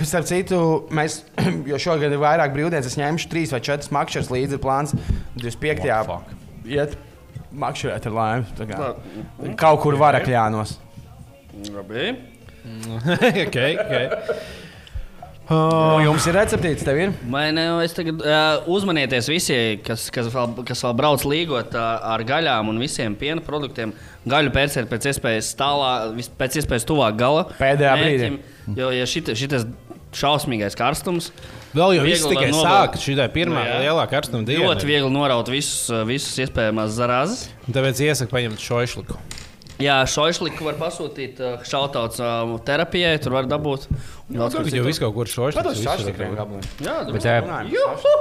[0.07, 0.61] starp, citu,
[0.95, 1.21] mēs,
[1.71, 4.61] jo šogad ir vairāk brīvdienas, es ņemšu trīs vai četras makšķeres līdzi.
[4.63, 4.95] Plāns
[5.39, 5.87] 25.
[6.71, 6.97] iet
[7.57, 9.55] makšķerēt ar laimi.
[9.59, 10.77] Kaut kur varakļānos.
[11.73, 12.15] Labi.
[13.47, 14.09] okay, okay.
[15.47, 17.13] O, jums ir receptīts, tev ir?
[17.31, 21.85] Man, es tagad uh, uzmanieties visi, kas, kas, vēl, kas vēl brauc līgot uh,
[22.15, 23.93] ar gaļām un visiem piena produktiem.
[24.27, 27.45] Gaļu pērciet pēc iespējas tālāk, vis- pēc iespējas tuvāk gala.
[27.61, 28.33] Pēdējā brīdī.
[28.75, 29.69] Jo, ja šita, šitas
[30.17, 31.31] šausmīgais karstums,
[31.77, 33.03] Vēl jau viss tikai sākas.
[33.05, 33.81] Šī ir pirmā Nu, jā.
[33.85, 34.65] lielā karstuma diena.
[34.71, 37.51] ļoti viegli noraut visus, uh, visus iespējamās zarāzes.
[37.69, 39.19] Tāpēc iesaku paņemt šo išliku.
[39.77, 43.85] Jā, šoišliku var pasūtīt uh, šautauts uh, terapijai, tur var dabūt.
[44.27, 45.55] Ko Tur jau viss kaut kur šošs.
[45.55, 46.65] Patos šašlikiem gabaliem.
[46.83, 48.17] Jā, tur eh,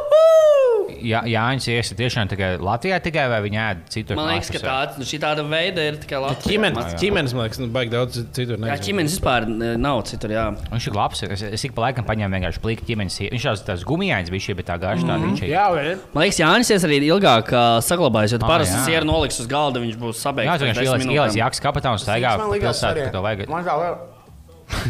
[1.05, 4.17] Jā, Jānis iesi tiešām tikai Latvijā tikai vai viņi ēd citur?
[4.19, 6.45] Man liekas, ka tāds, nu, šī tāda veida ir tikai Latvijā.
[6.55, 8.55] Ķimenes, ķimenes, man liekas, nu, baigi daudz citur.
[8.55, 8.85] Jā, nezinu.
[8.87, 10.33] ķīmenes vispār eh, nav citur.
[10.35, 10.45] Jā.
[10.71, 11.23] Viņš ir labs.
[11.25, 13.19] Es, es ik pa laikam paņēmu vienkārši plīku ķīmenes.
[13.35, 15.53] Viņš jau tāds gumijāns bija šī, bet tā garša tā viņš ir.
[15.55, 15.85] Jā, vai?
[16.13, 18.37] Man liekas, Jānis ies arī ilgāk uh, saglabājas.
[18.37, 18.83] Jo Ah, parasti jā.
[18.91, 20.61] sieru noliks uz galda, viņš būs Jā, sabeigts.
[20.69, 21.41] viņš desmit ielas, ielas minūtēm.
[21.41, 23.07] jāks kapatā un staigā arī.
[23.09, 24.14] ka to vajag.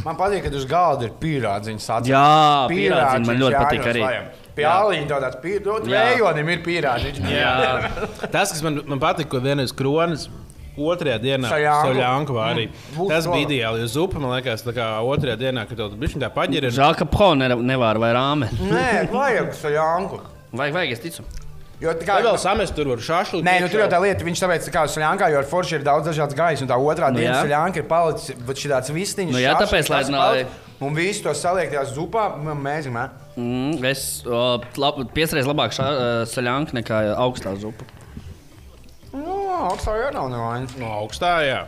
[0.06, 1.86] Man, patīk, ka uz galda ir pīrādziņš.
[2.08, 2.24] Jā,
[2.72, 4.04] pīrādziņi man ļoti patīk arī.
[4.56, 5.92] Tādā pīrādziņā.
[5.92, 6.04] Jā.
[6.16, 7.22] Vējonim ir pīrādziņš.
[7.28, 7.54] Jā,
[8.36, 10.30] Tas, kas man, man patīk, ko vienreiz kronis.
[10.76, 11.48] Otrajā dienā.
[11.48, 12.66] Soļānku arī.
[12.98, 13.32] Būs Tas to.
[13.32, 13.80] bija ideāli.
[13.86, 16.68] Jo zupa, man liekas, tā kā otrajā dienā, kad tev bija tā paģira.
[16.76, 17.08] žēl, ka
[17.40, 18.50] ne- nevar vai rāme.
[18.60, 20.20] Nē, vajag soļānku.
[20.52, 21.24] Vajag, vajag, es ticu.
[21.82, 23.42] Jo tā kā vēl samest tur var šāšlu?
[23.44, 26.08] Nē, nu, tur jau tā lieta, viņš tāpēc, kā Soļānkā, jo ar forši ir daudz
[26.08, 27.42] dažādas gaismas, un tā otrā Nu, diena jā.
[27.44, 29.34] Soļānka ir palicis, bet šī tāds vistiņš.
[29.36, 33.04] Nu, jā, tāpēc, lai palicis, Un visu to saliek tajā zupā, man mēģina, mē.
[33.40, 34.42] Mm, es o,
[34.80, 37.88] lab, piecreiz labāk saļānku nekā augstā zupa.
[39.16, 39.38] Nu,
[39.70, 40.76] augstā jau nav nevainas.
[40.80, 41.62] No augstā, jā.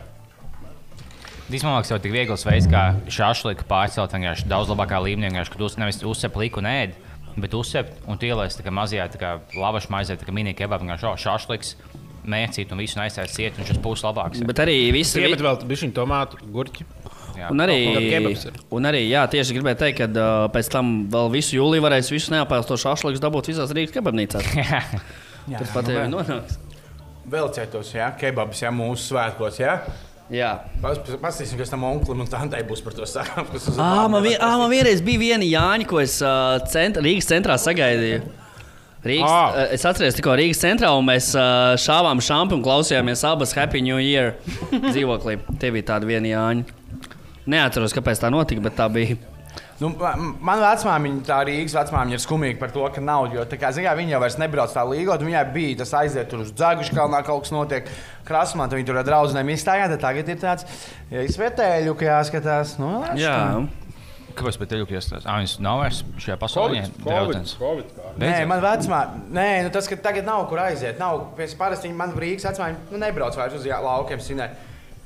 [1.48, 5.30] Tas ir tik viegls veids, kā šāφliku pārcelt vienkārši daudz labākā līmenī.
[5.30, 6.96] Vienkārši, kad uz nevis uzsep liku un ēd,
[7.42, 10.84] bet uzsep un ielaist tā kā mazajā tā kā lavašu maizē, tā kā mini kebab,
[10.84, 11.74] vienkārši šāφliks.
[12.28, 14.42] Mēcīt un visu aizsākt ciet, un šis būs labāks.
[14.44, 16.84] Bet arī visi Iemet vēl bišķiņu tomātu, gurķi.
[17.38, 17.48] Jā.
[17.54, 18.58] Un arī, kā ir.
[18.74, 22.34] un arī, jā, tieši gribēju teikt, ka uh, pēc tam vēl visu jūliju varēs visu
[22.34, 24.50] neapēstošu ašliks dabūt visās Rīgas kebabnīcās.
[25.48, 25.62] Jā.
[25.62, 26.58] Tas pat ir nonāks.
[27.32, 29.78] vēl cetos, jā, kebabs, jā, mūsu svētkos, jā.
[30.28, 30.50] Jā.
[30.82, 33.46] Pastāstīsim, kas tam onklim un tādai būs par to sakām.
[33.80, 37.56] Ah, man, vien, ah, man vienreiz bija viena Jāņa, ko es uh, cent, Rīgas centrā
[37.56, 38.20] sagaidīju.
[39.08, 39.54] Rīgas, Ah.
[39.54, 43.80] uh, es atceros, tikko Rīgas centrā, un mēs uh, šāvām šāpu un klausījāmies abas Happy
[43.80, 44.34] New Year
[44.92, 45.38] dzīvoklī.
[45.62, 46.66] Tie bija tādi vieni Jāņi.
[47.48, 49.16] Neatceros, kāpēc tā notika, bet tā bija.
[49.78, 53.28] Nu, ma- man vecmāmiņa, tā Rīgas vecmāmiņa ir skumīga par to, ka nav.
[53.34, 56.42] Jo, kā, zin, kā, viņa jau vairs nebrauc tā līgot, viņai bija tas aiziet tur
[56.42, 57.90] uz Dzegušu kalnā, kaut kas notiek.
[58.26, 59.94] Krasmā, tad viņa tur ar draugiem izstājās.
[60.02, 60.66] Tagad ir tāds
[61.10, 62.74] ja izvērtēju, ka jāskatās.
[62.82, 63.36] Nu, Jā,
[64.38, 65.26] Kāpēc pat teļu iestāstās?
[65.26, 66.82] Ah, viņas nav vairs šajā pasaulē.
[67.02, 67.56] Draudzens.
[68.22, 69.00] Nē, man vecumā,
[69.34, 70.98] nē, nu tas, ka tagad nav kur aiziet.
[71.02, 74.54] Nav, pēc parasti viņi man Rīgas vecumā nu, nebrauc vairs uz jā, laukiem svinēt.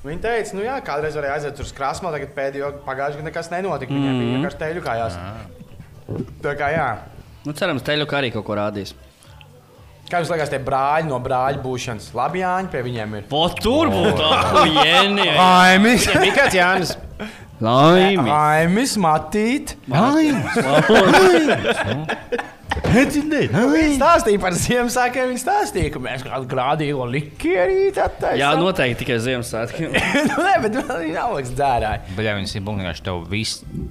[0.03, 3.95] Viņa teica, nu jā, kādreiz varēja aiziet uz krāsmu, tagad pēdējo pagājušajā gadā nekas nenotika.
[3.95, 5.15] Viņam bija vienkārši teļu kājās.
[6.43, 6.89] Tā kā jā.
[7.47, 8.91] nu, cerams, teļu kā arī kaut ko rādīs.
[10.11, 12.11] Kā jums liekas, tie brāļi no brāļu būšanas?
[12.19, 13.23] Labi, Jāņa, pie viņiem ir.
[13.31, 15.27] Po tur būtu apgūjēni.
[15.47, 16.03] Aimis!
[16.11, 16.91] Kāds Jānis.
[17.63, 18.27] Laimi.
[18.27, 19.79] Aimis, Matīt!
[22.93, 25.31] Viņa stāstīja par Ziemassvētkiem.
[25.33, 28.39] Viņa stāstīja, ka mēs kādu grādīgo likierīti attaisām.
[28.41, 29.97] Jā, noteikti tikai Ziemassvētkiem.
[30.31, 32.17] nu, nē, bet viņi nav liekas dzērāji.
[32.17, 33.05] Bet, ja viņi bungaši,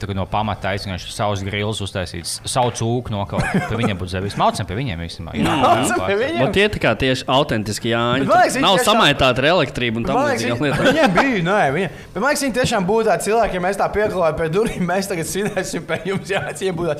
[0.01, 3.45] tev kā no pamata aizsmeļš savus grilus uztaisīts, savu cūku nokaut.
[3.69, 4.38] Pie viņiem būtu zevis.
[4.39, 5.36] Mācām pie viņiem īstenībā.
[5.38, 6.41] Jā, Mācam pie viņiem.
[6.41, 7.91] Man tie tā kā tieši autentiski.
[7.91, 10.88] Bet viņi Nav samaitāta ar elektrību un tam līdzīgām viņi, lietām.
[10.88, 11.95] viņiem bija, nē, viņiem.
[12.13, 15.09] Bet man liekas, viņi tiešām būtu tādi cilvēki, ja mēs tā pieklājām pie durvīm, mēs
[15.11, 16.95] tagad svinēsim pie jums, jā, tie būtu.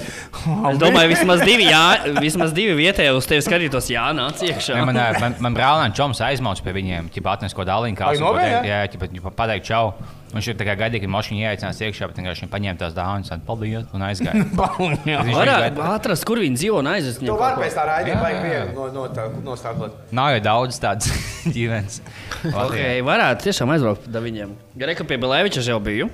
[0.72, 1.82] Es domāju, vismaz divi, jā,
[2.22, 4.78] vismaz divi vietējie uz tevi skatītos, jā, nāc iekšā.
[4.80, 7.66] Ja man, man, man brālēns Čoms aizmauc pie viņiem, ja atnes ko
[7.98, 8.20] kādu.
[8.22, 8.90] nopietni, Jā, ja
[9.38, 9.94] pateikt čau.
[10.32, 13.42] Viņš ir tā kā gaidīja, ka mašīna ieaicinās iekšā, bet vienkārši paņēma tās dāvanas, un
[13.44, 14.46] paldies, un aizgāja.
[15.28, 18.88] Viņš Varētu atrast, kur viņi dzīvo un aizvest Tu vari pēc tā raidījuma vajag no,
[18.96, 19.98] no, tā- nostākot.
[20.16, 21.12] Nav jau daudz tādas
[21.58, 22.00] ģimenes.
[22.48, 24.56] Okay, varētu tiešām aizbraukt pie viņiem.
[24.80, 26.08] Garīgi pie Belēviča jau biju.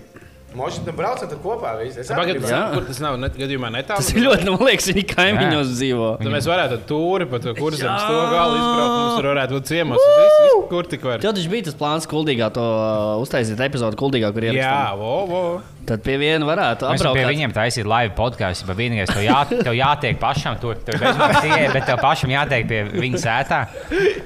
[2.07, 2.53] Tam braucat kopā.
[2.55, 2.61] Jā.
[2.73, 3.99] kur tas nav net, gadījumā netālu.
[3.99, 6.09] Tas ir ļoti, man liekas, viņi kaimiņos dzīvo.
[6.23, 8.07] Tad mēs varētu tūri pa to Jā.
[8.07, 8.97] to galu izbraukt.
[8.97, 9.97] Mums tur varētu būt ciemos.
[10.01, 11.19] uz visu- visu, Kur tik var?
[11.23, 14.99] Tev taču bija tas plāns, kuldīgā to uh, uztaisīt epizodu, kuldīgā, kur Jā, ierakstīt.
[14.99, 15.41] vo, vo.
[15.87, 17.31] Tad pie viena varētu Mēs varam pie apbraukt.
[17.31, 21.45] viņiem taisīt live podkāstu, bet vienīgais, tev, jā, tev jātiek pašam tur, tur bezmaksas
[21.77, 23.59] bet tev pašam jātiek pie viņa sētā.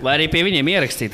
[0.02, 1.14] Vai arī pie viņiem ierakstīt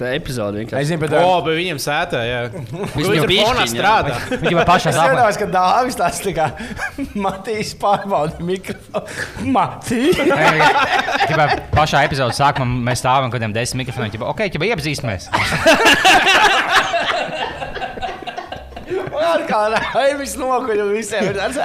[0.61, 0.79] vienkārši.
[0.79, 2.39] Es zinu, bet O, pie viņiem sētā, jā.
[2.47, 3.09] Viņam Viņš
[3.43, 3.73] fonā jā.
[3.75, 4.15] strādā.
[4.45, 6.45] Viņi jau pašā Es iedomājos, ka Dāvis tāds tā kā
[7.25, 9.51] Matīs pārbauda mikrofonu.
[9.53, 10.17] Matīs!
[11.75, 14.13] Pašā epizodē sākumā mēs stāvam kaut kādiem desmit mikrofoniem.
[14.15, 15.29] Ķipā, ok, ķipā, iepazīstamies.
[19.27, 21.57] Ar kā raivis nokuļu visiem ir tāds.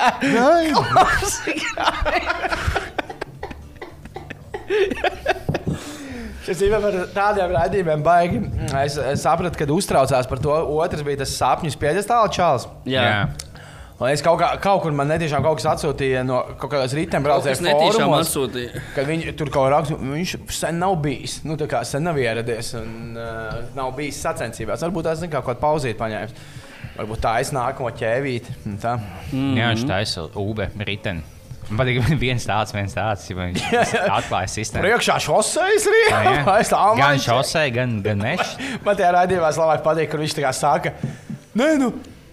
[6.43, 8.40] Šis ir par tādiem raidījumiem, baigi.
[8.82, 10.57] Es, es sapratu, kad uztraucās par to.
[10.82, 12.66] Otrs bija tas sapņu spiedestāla čāls.
[12.88, 13.28] Jā.
[14.03, 16.97] Un es kaut, kā, kaut kur man netiešām kaut kas atsūtīja no kaut kādas Tas
[16.99, 18.26] riteņbraucēju netīšām fórumos.
[18.26, 18.80] atsūtīja.
[18.97, 21.36] Kad viņi tur kaut kā raksta, viņš sen nav bijis.
[21.47, 24.82] Nu, tā kā sen nav ieradies un uh, nav bijis sacensībās.
[24.82, 26.34] Varbūt tās kā kaut kāda pauzīt paņēmis.
[26.97, 28.57] Varbūt tā es nākamo ķēvīti.
[28.72, 28.97] un tā.
[29.30, 31.22] Jā, viņš taisa ube, riteni.
[31.72, 33.62] Man patīk, ka viens tāds, viens tāds, ja viņš
[34.18, 34.84] atklāja sistēmu.
[34.84, 35.86] Priekšā šoseis.
[36.62, 38.58] Es tā Gan šosei, gan, gan mežs.
[38.84, 40.92] Man tajā raidījumā labāk patīk, kur viņš tā kā saka,
[41.56, 41.88] nē, nu,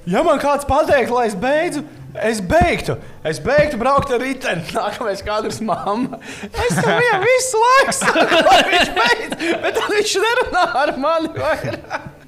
[0.10, 1.86] ja man kāds pateikt, lai es beidzu.
[2.20, 4.64] Es beigtu, es beigtu braukt ar riteni.
[4.74, 6.18] Nākamais kadrs, mamma.
[6.50, 12.19] Es tam viņam visu laiku saku, lai viņš beidz, bet viņš nerunā ar mani vairāk.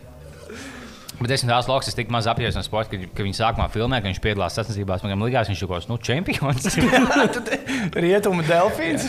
[1.22, 3.99] Bet es tās loks, es tik maz apjēdzu no sporta, ka, ka viņi sākumā filmē,
[4.01, 5.03] ka viņš piedalās sacensībās.
[5.05, 6.65] Man liekas, viņš ir kaut kāds nu, čempions.
[8.05, 9.05] Rietumu delfīns.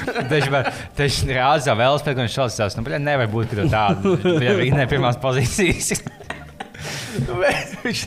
[0.99, 3.87] Tas ir jau vēl spēks, un viņš šāds tās, nu, nevar būt, ka
[4.45, 6.05] ja viņi ne pirmās pozīcijas.
[7.83, 8.05] Viņš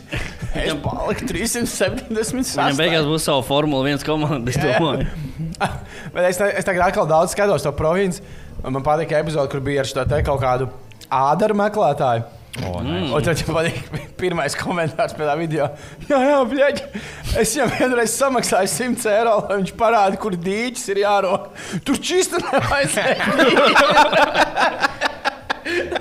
[0.55, 2.55] es paliku 370.
[2.55, 4.51] Viņam beigās būs sava Formula 1 komanda.
[4.51, 5.07] Es domāju,
[6.15, 8.23] Bet es, es tagad atkal daudz skatos to provinci.
[8.63, 10.69] un Man patīk epizode, kur bija ar šo te kaut kādu
[11.13, 12.25] ādaru meklētāju.
[12.63, 13.11] O, nice.
[13.11, 13.79] Un tad man patīk
[14.21, 15.65] pirmais komentārs pēc tā video.
[16.07, 16.77] Jā, jā, bļaļ,
[17.41, 21.49] es jau vienreiz samaksāju 100 eiro, lai viņš parāda, kur dīķis ir jārok.
[21.87, 23.17] Tur čista nevajadzēja.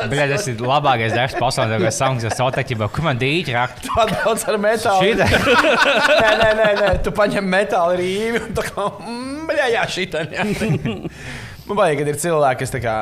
[0.05, 2.86] Bļa, tas ir labākais darbs pasaulē, kas samaksā sautaķībā.
[2.92, 3.88] Kur man dīķi rakt?
[3.96, 5.14] Atbrauc ar metālu.
[6.20, 10.26] Nē, nē, nē, nē, tu paņem metāla rīvi un tā kā, mm, bļā, jā, šitā.
[11.65, 12.99] Man vajag, kad ir cilvēki, kas kā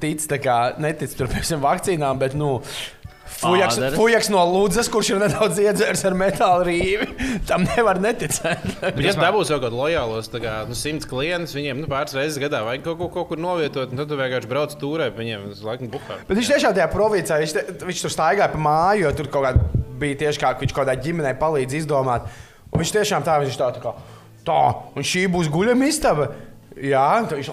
[0.00, 2.58] tic, kā netic tur pēc tam vakcīnām, bet, nu,
[3.40, 7.06] Fujaks, fujaks no Lūdzes, kurš ir nedaudz iedzēris ar metāla rīvi.
[7.48, 8.64] Tam nevar neticēt.
[8.82, 12.40] Bet, ja dabūs kaut kādu lojālos, tā kā nu, simts klientus, viņiem nu, pāris reizes
[12.42, 15.48] gadā vajag kaut ko kaut kur novietot, un tad tu vienkārši brauc turē, pa viņiem
[15.54, 16.18] uz laiku buhā.
[16.28, 19.46] Bet viņš tiešām tajā provincē, viņš, te, viņš tur staigāja pa māju, jo tur kaut
[19.46, 19.54] kā
[20.02, 22.28] bija tieši kā viņš kaut kādā ģimenē palīdz izdomāt.
[22.70, 23.96] Un viņš tiešām tā, viņš tā, tā kā
[24.44, 24.60] tā,
[24.96, 26.30] un šī būs guļama istaba.
[26.78, 27.48] Jā, tā viņš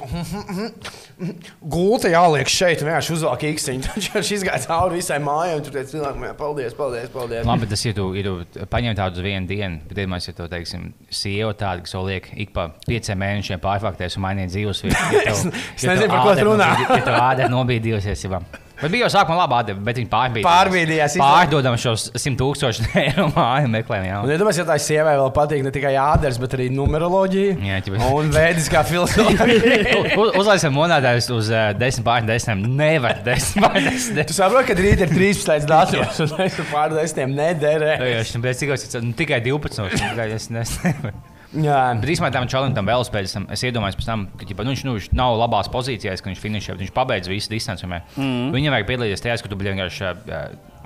[1.73, 3.81] gulta jāliek šeit, vienkārši uzvelk īksiņu.
[3.87, 7.47] Tad viņš izgāja cauri visai mājai, un tur teica, cilvēkiem, paldies, paldies, paldies.
[7.47, 7.97] Labi, bet tas ir.
[7.97, 12.07] Ja tu paņem tādu uz vienu dienu, bet ja to teiksim, sieva tāda, kas vēl
[12.11, 15.11] liek ik pa pieciem mēnešiem pārfakties un mainīt dzīves vietu.
[15.33, 16.69] Es- es nezinu, par ko tu runā.
[16.85, 18.43] Ja tu ādā nobīdījusies, jau.
[18.77, 20.45] Bet bija jau sākumā labi āda, bet viņi pārbīdījās.
[20.45, 24.19] Pārbīdījās, Pārdodam šos 100 tūkstošu eiro māju meklējumiem.
[24.21, 27.79] Un, ja domāju, ja tā sievai vēl patīk ne tikai āders, bet arī numeroloģija Jā,
[27.85, 28.11] ķipa.
[28.13, 29.95] un vēdiskā filozofija.
[30.41, 32.67] Uzlaisim monētājus uz uh, 10 pār 10.
[32.77, 34.21] Nevar 10 pār 10.
[34.29, 35.65] Tu saproti, ka rīt ir 13.
[35.69, 38.11] datums, un es pār desmitiem nederēju.
[38.13, 39.89] Jā, es tam cik es nu, tikai 12.
[39.97, 41.15] Tikai es nesaku.
[41.55, 45.11] Īstenībā tam čalam, tam vēl spēļam, es iedomājos, tam, ka ģipa, nu, viņš, nu, viņš
[45.15, 47.87] nav labās pozīcijās, ka viņš finišē, bet viņš pabeidz visu distanci.
[47.87, 48.49] Mm.
[48.55, 50.11] Viņam vajag piedalīties tajā, ka tu biji vienkārši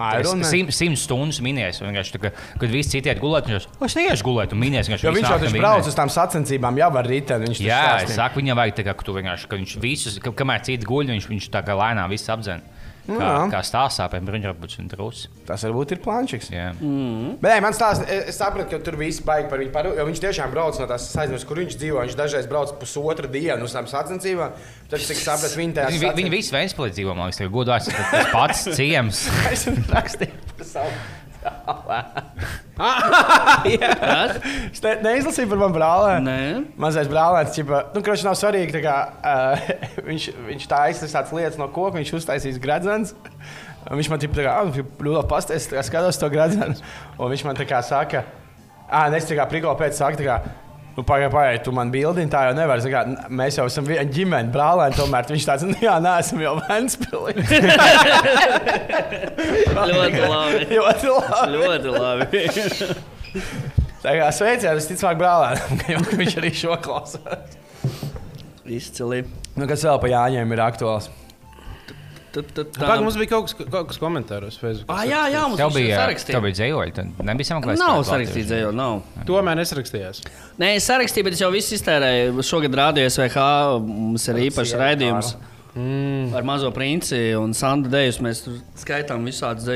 [0.01, 0.45] Ironman?
[0.47, 1.41] simt simt stundas
[1.85, 2.21] vienkārši tā
[2.61, 4.89] Kad visi citi iet gulēt, viņš jau es neiešu gulēt, un minies.
[5.05, 7.49] jo viņš jau taču brauc uz tām sacensībām, jau ar riteni.
[7.49, 10.17] Viņš taču Jā, es saku, viņam vajag tā, kā, ka tu vienkārši, ka viņš visus,
[10.23, 12.63] ka, kamēr citi guļ, viņš, viņš tā kā lēnām visu apdzen.
[13.01, 13.29] Kā, Jā.
[13.49, 15.29] kā stāstā pie bruņurupuča un trūcis.
[15.47, 16.51] Tas varbūt ir plānčiks.
[16.53, 16.67] Jā.
[16.77, 19.71] Bet nē, man stāsta, es, sapratu, ka tur viss baigi par viņu.
[19.73, 22.03] Par, jo viņš tiešām brauc no tās aizmirst, kur viņš dzīvo.
[22.05, 24.53] Viņš dažreiz brauc pusotru dienu uz tām sacensībām.
[24.91, 28.69] Tad, cik sapratu, viņi tajā Viņi, viņi visi Vēnspēlī dzīvo, man liekas, godās, tas pats
[28.77, 29.25] ciems.
[34.71, 36.23] Es ne, neizlasīju par manu brālēnu.
[36.27, 36.37] Nē.
[36.81, 38.81] Mazais brālēns, ķipa, nu, kurš nav svarīgi.
[38.83, 39.71] Kā, uh,
[40.09, 43.15] viņš viņš tā aizsaka tādas lietas no koka, viņš uztaisīs gredzens.
[43.89, 46.77] Un Viņš man tā kā ļoti pastāstīs, kā skatos to gredzenu.
[47.17, 48.25] Un viņš man tā kā saka,
[48.85, 50.37] ah, es tā kā prigālu pēc saka,
[50.97, 52.81] nu, pagaidi, pagaidi, tu man bildini, tā jau nevar.
[52.93, 56.55] Kā, mēs jau esam viena ģimene, brālēni, tomēr viņš tāds, nu, jā, nē, esam jau
[56.59, 57.35] Vēnspilī.
[59.71, 60.67] Ļoti labi.
[60.75, 61.55] ļoti labi.
[61.55, 62.43] Ļoti labi.
[64.01, 67.57] Tā kā sveiciens, es ticamāk brālēnam, ka viņš arī šo klausās.
[68.71, 69.23] Izcili.
[69.57, 71.09] Nu, kas vēl pa Jāņiem ir aktuāls?
[72.31, 74.87] Tad, tad, Kā mums bija kaut kas, kaut kas komentāros Facebook?
[74.93, 76.31] Ah, jā, jā, mums Tev bija, sarakstīts.
[76.31, 77.81] tev bija dzējoļi, tad nebija sameklēts.
[77.81, 79.01] Nav sarakstīts, jau nav.
[79.27, 80.21] Tomēr nesrakstījās.
[80.61, 82.45] Nē, es sarakstīju, bet es jau visu iztērēju.
[82.47, 83.47] Šogad rādījos VH.
[83.83, 85.33] Mums ir īpašs raidījums
[85.75, 86.31] mm.
[86.39, 88.21] ar mazo princi un Sandu dejus.
[88.23, 89.67] Mēs tur skaitām visādus.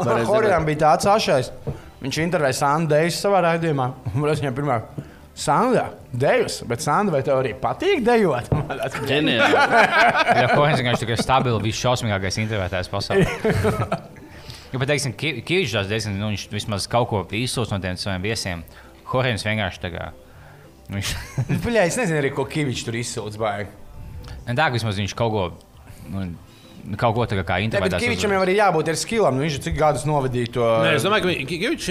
[0.00, 1.52] Varēs Horijam bija tāds ašais.
[2.00, 3.90] Viņš intervēja Sandu Deisu savā raidījumā.
[4.16, 4.80] Un es viņam pirmā.
[5.36, 8.46] Sanda, dejus, bet Sanda, vai tev arī patīk dejot?
[9.10, 9.56] Ģeniāli.
[10.40, 13.26] Jā, Kohens vienkārši tikai stabili, visšausmīgākais intervētājs pasaulē.
[14.72, 15.12] Jo, bet, teiksim,
[15.92, 18.64] diezgan, nu, viņš vismaz kaut ko izsūs no tiem saviem viesiem.
[19.06, 20.06] Kohens vienkārši tā kā.
[20.88, 21.12] Viņš,
[21.66, 23.36] Bļā, es nezinu, arī, ko Kavičs tur izsūdz.
[24.46, 25.44] ne tā, ka vismaz viņš kaut ko,
[26.14, 26.24] nu,
[26.96, 28.06] kaut ko tā kā, kā intervētājs.
[28.08, 29.36] Kavičam jau arī jābūt ar skilam.
[29.36, 30.64] Nu, viņš ir cik gadus novadījis to.
[30.86, 31.88] Nē, es domāju, ka vi- ka viņš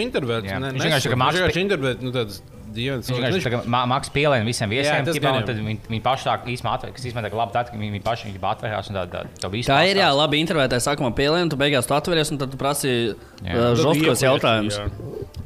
[0.90, 2.06] vienkārši kā mākslinieks- Viņš vienkārši intervēt.
[2.08, 2.42] Nu, tāds
[2.76, 3.10] dienas.
[3.10, 6.04] Viņš vienkārši tā kā ma- mākslinieks pielēna visiem viesiem, tas ķipā, un tad viņi, viņi
[6.06, 8.42] paši tā īstenībā atver, kas īstenībā tā kā labi, tad, ka viņi, viņi paši viņi
[8.52, 9.52] atvērās un tā, tā, tā.
[9.72, 12.94] Tā ir jā, labi intervētāji sākumā pielēna, tu beigās tu atveries un tad tu prasi
[13.42, 13.54] Jā.
[13.56, 14.80] uh, žostkos jautājumus.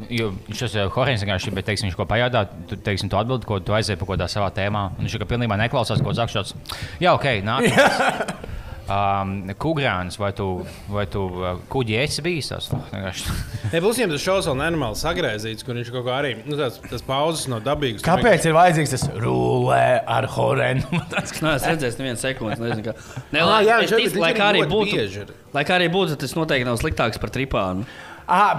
[0.09, 3.59] Jo viņš tas Horins vienkārši, bet, teiksim, viņš ko pajautā, tu, teiksim, tu atbildi, ko
[3.61, 4.87] tu aizēji par kaut kādā savā tēmā.
[4.97, 6.55] Un viņš jau pilnībā neklausās, ko saka šāds.
[7.03, 7.69] Jā, ok, nāk.
[8.89, 12.47] Um, Kugrāns, vai tu, vai tu uh, kuģi esi bijis?
[12.49, 13.33] Tas, vienkārši-
[13.75, 16.79] Ja plus viņam tas šovs vēl nenormāli sagrēzīts, kur viņš kaut kā arī nu, tāds,
[16.89, 18.01] tas pauzes no dabīgas.
[18.01, 20.89] Kāpēc ir vajadzīgs tas rulē ar horenu?
[21.13, 22.63] Tas- Nē, es redzēju, neviens sekundes.
[22.63, 22.95] Nezinu, kā.
[23.35, 25.35] Ne, Ah, lai, jā, es viņš ticu, arī- lai kā arī būtu, bieži ir.
[25.53, 27.85] lai kā arī būtu, tas noteikti nav sliktāks par tripānu.
[28.29, 28.57] Ah,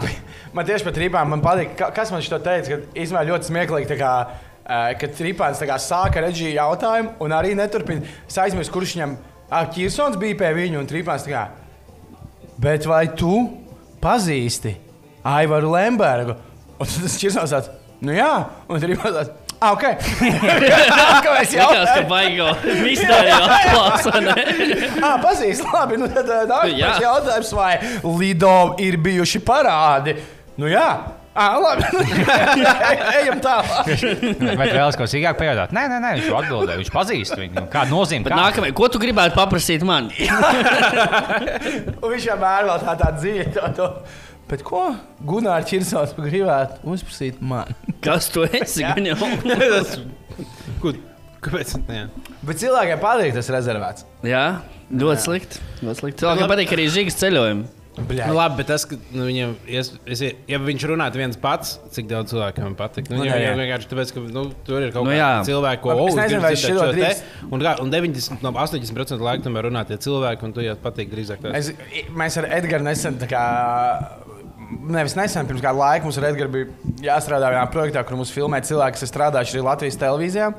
[0.55, 0.95] man tieši par
[1.31, 1.75] man patīk.
[1.79, 2.71] ka- Kas man šo teica?
[2.71, 3.91] Ka īstenībā ļoti smieklīgi.
[4.71, 8.03] uh, kad Trīsāns sāka reģiju jautājumu un arī neturpina.
[8.29, 9.30] Es aizmirsu, kurš viņam ah,
[9.75, 11.27] Kirsons bija pie viņa un Trīsāns.
[12.61, 13.35] Bet vai tu
[14.03, 14.75] pazīsti
[15.27, 16.37] Aivaru Lembergu?
[16.81, 17.71] Un tas Kirsons tāds-
[18.07, 18.31] nu jā,
[18.69, 19.31] un Trīsāns tāds-
[19.61, 19.83] ah, ok.
[20.31, 22.09] Nākamais Likās, ka jautājums.
[22.09, 22.47] baigo
[22.85, 24.21] mistēriju atklāsa.
[24.25, 24.35] ne?
[25.03, 25.99] Ah, pazīst, labi.
[26.01, 27.73] Nu, tad nākamais jautājums, vai
[28.21, 30.17] Lido ir bijuši parādi?
[30.61, 30.87] Nu jā.
[31.41, 31.87] Ah, labi.
[33.21, 33.87] Ejam tālāk.
[33.89, 35.71] Vai tu vēlaties ko sīkāk pajautāt?
[35.73, 36.81] Nē, nē, nē, viņš atbildēja.
[36.83, 37.63] Viņš pazīst viņu.
[37.73, 38.27] Kāda nozīme?
[38.27, 38.41] Bet Kā?
[38.43, 40.11] nākamajai, ko tu gribētu paprasīt man?
[42.03, 43.47] Un viņš vienmēr vēl tā tāda dzīve.
[43.57, 43.89] To, to.
[44.51, 44.83] Bet ko
[45.31, 47.73] Gunārs Čirsons gribētu uzprasīt man?
[48.05, 48.83] Kas tu esi?
[48.85, 48.93] Jā.
[48.99, 49.19] Gan jau.
[50.83, 51.01] Kur,
[51.45, 51.77] kāpēc?
[51.89, 52.05] Jā.
[52.45, 54.05] Bet cilvēkiem patīk tas rezervēts.
[54.27, 54.45] Jā,
[54.93, 55.65] ļoti slikti.
[55.85, 56.21] Ļoti slikti.
[56.25, 57.69] Cilvēkiem patīk arī žīgas ceļojumi.
[57.99, 58.27] Bļā.
[58.31, 62.07] Nu, labi, bet tas, ka nu, viņam, es, es, ja viņš runātu viens pats, cik
[62.09, 63.09] daudz cilvēkiem patīk.
[63.11, 63.57] Nu, Nu, viņam jā, jā.
[63.59, 66.41] vienkārši tāpēc, ka nu, tur ir kaut Nu, kāda cilvēka, ko Labi, es "O, nezinu,
[66.41, 67.23] gribu vai te." drīkst.
[67.51, 71.11] Un, kā- un 90, no 80% laika tomēr runā tie cilvēki, un tu jau patīk
[71.11, 71.45] drīzāk.
[71.53, 71.73] Es,
[72.15, 73.43] mēs ar Edgars nesen, tā kā,
[74.87, 76.71] nevis nesen, pirms kāda laika mums ar Edgars bija
[77.11, 80.53] jāstrādā vienā projektā, kur mums filmē cilvēki, kas ir strādājuši arī Latvijas televīzijā.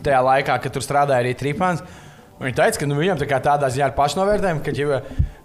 [0.00, 1.84] Tajā laikā, kad tur strādāja arī Tripāns.
[2.40, 5.02] Viņa teica, ka nu, viņam tā kā tādā ziņā ir pašnovērtējumi, ka jau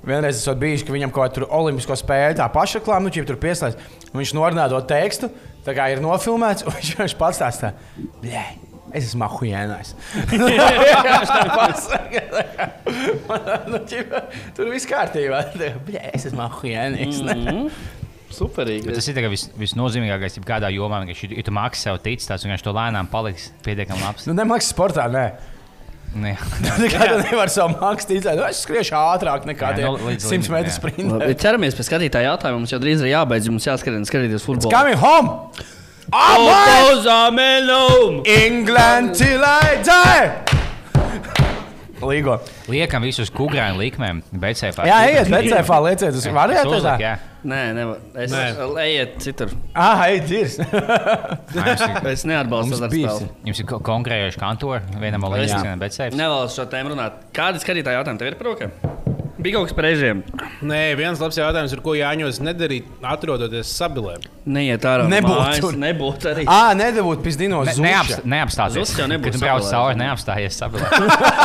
[0.08, 3.89] vienreiz esot bijis, ka viņam kaut kāda olimpisko spēļu tā pašreklāma, nu, ja tur pieslēdz,
[4.12, 5.32] un viņš norunā to tekstu,
[5.66, 7.74] tā kā ir nofilmēts, un viņš vienkārši pats tā stāsta,
[8.22, 8.45] blē.
[8.95, 9.89] Es esmu ahujēnājis.
[13.74, 13.80] nu,
[14.56, 15.41] tur viss kārtībā.
[16.16, 17.20] Es esmu ahujēnājis.
[17.26, 17.68] Mhm.
[18.36, 18.93] Superīgi.
[18.95, 22.43] Tas ir tā vis, visnozīmīgākais, ja kādā jomā, ka, ja tu maksā sev tic, tas
[22.45, 24.30] vienkārši to lēnām paliks pietiekami labs.
[24.30, 25.26] Nu, nemaksas sportā, nē.
[25.36, 25.55] Nē.
[26.84, 28.39] Nekā tu nevari savu maksu ticēt.
[28.39, 30.93] Nu, es skriešu ātrāk nekā Jā, nu, līdz 100 metru.
[31.11, 32.61] Labi, ķeramies pie skatītāja jautājuma.
[32.63, 33.51] Mums jau drīz ir jābeidz.
[33.51, 34.72] Mums jāskrien skatīties futbolu.
[34.72, 35.36] Coming home!
[36.13, 36.45] I'm
[36.93, 38.22] Uzāmelum!
[38.30, 40.44] England till I die!
[42.10, 42.38] Līgo.
[42.72, 44.86] Liekam visus kukurāņu likmēm, sēžam.
[44.89, 46.28] Jā, ejiet, vecēfā, lieciet uz.
[46.28, 47.14] Jā,
[47.45, 47.99] Nē, nevar.
[48.24, 48.32] Es
[48.82, 49.51] ejiet citur.
[49.78, 50.56] Ah, ej, dzirs.
[52.16, 53.30] Es neatbalstu tādu spēli.
[53.51, 55.28] jums ir ko- konkrējoši kantori, vienam
[55.82, 56.18] bet sēžam.
[56.22, 57.22] Nevēlos šo tēmu runāt.
[57.36, 59.05] Kādi skatītāji jautājumi tev ir par rokiem?
[59.45, 60.23] Bija kaut kas par režiem.
[60.65, 64.15] Nē, viens labs jautājums ir, ko Jāņos nedarīt, atrodoties sabilē.
[64.49, 65.03] Neiet ārā.
[65.05, 65.75] no Nebūt mājas, tur.
[65.83, 66.45] Nebūt arī.
[66.49, 67.85] Ā, nedabūt pizdinos Ne, zuša.
[67.85, 68.79] neapst, neapstāties.
[68.79, 69.75] Zust jau nebūs Kad tu brauc sabilē.
[69.75, 70.87] cauri, neapstājies sabilē.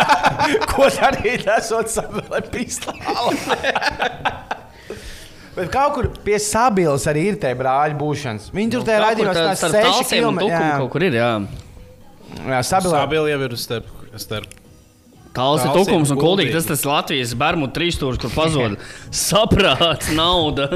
[0.72, 3.58] Ko darīt, esot sabilē pistolē?
[5.58, 8.48] Bet kaut kur pie sabilas arī ir tie brāļi būšanas.
[8.54, 10.56] Viņi tur tajā raidījumā tā stāsta starp 6 talsiem un km.
[10.84, 11.30] kaut kur ir, jā.
[12.46, 13.02] Jā, sabilā.
[13.02, 13.92] Sabili jau ir starp.
[14.24, 14.59] starp.
[15.36, 16.54] Tāls ir tukums un kuldīgi.
[16.56, 18.78] Tas tas Latvijas bērnu trīsstūris, kur pazūd
[19.26, 20.66] saprāts, nauda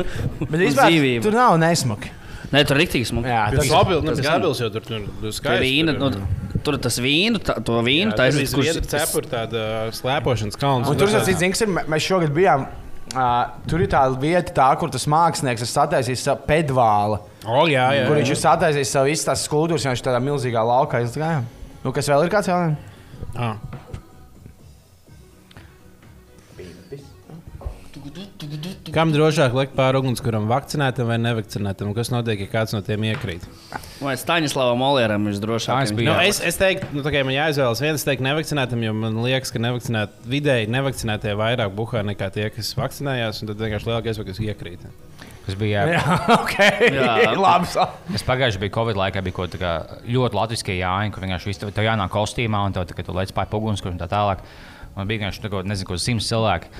[0.45, 1.25] Bet dzīvība.
[1.27, 2.13] tur nav nesmuki.
[2.55, 3.27] Nē, tur ir rīktīgs mums.
[3.27, 4.37] Jā, Tas sabils, nu, tas gan.
[4.37, 5.65] sabils jau tur tur skaisti.
[5.65, 9.65] vīna, tur, nu, tur tas vīnu, tā, to vīnu jā, taisīt, viss viena cepura tāda
[9.97, 10.91] slēpošanas kalns.
[10.93, 12.69] Un tur tas ir zināms, ka mēs šogad bijām.
[13.15, 17.19] Uh, tur ir tā vieta, tā, kur tas mākslinieks ir sataisījis savu pedvālu.
[17.45, 18.07] O, jā, jā.
[18.09, 21.43] Kur viņš ir sataisījis savu izstāstu skulptūru, jau tādā milzīgā laukā izgāja.
[21.85, 22.91] Nu, kas vēl ir kāds jautājums?
[23.35, 23.59] Ah.
[28.95, 31.93] Kam drošāk likt pāri ugunskuram, vakcinētam vai nevakcinētam?
[31.97, 33.47] Kas notiek, ja kāds no tiem iekrīt?
[34.03, 35.29] Vai Staņislavam Olieram
[35.97, 36.11] biju.
[36.11, 36.29] Nu, Jā.
[36.31, 39.63] es, es teiktu, nu, kā man jāizvēlas viens, es teiktu, nevakcinētam, jo man liekas, ka
[39.63, 43.43] nevakcinēt, vidēji nevakcinētie vairāk buhā nekā tie, kas vakcinējās.
[43.43, 44.87] un Tad vienkārši lielākais, kas iekrīt.
[45.45, 45.85] Tas bija.
[45.93, 46.55] Jā, ok.
[46.95, 47.15] Jā.
[47.45, 47.69] Labi.
[48.17, 49.73] Es pagājušajā bija Covid laikā, bija kaut kā
[50.09, 53.53] ļoti latviešu jāņem, kur vienkārši viss tev jānāk kostīmā un tev, tā, tu lec pāri
[53.61, 54.45] ugunskuram un tā tālāk.
[54.95, 56.71] Man bija vienkārši tā kā, nezinu, ko simts cilvēku.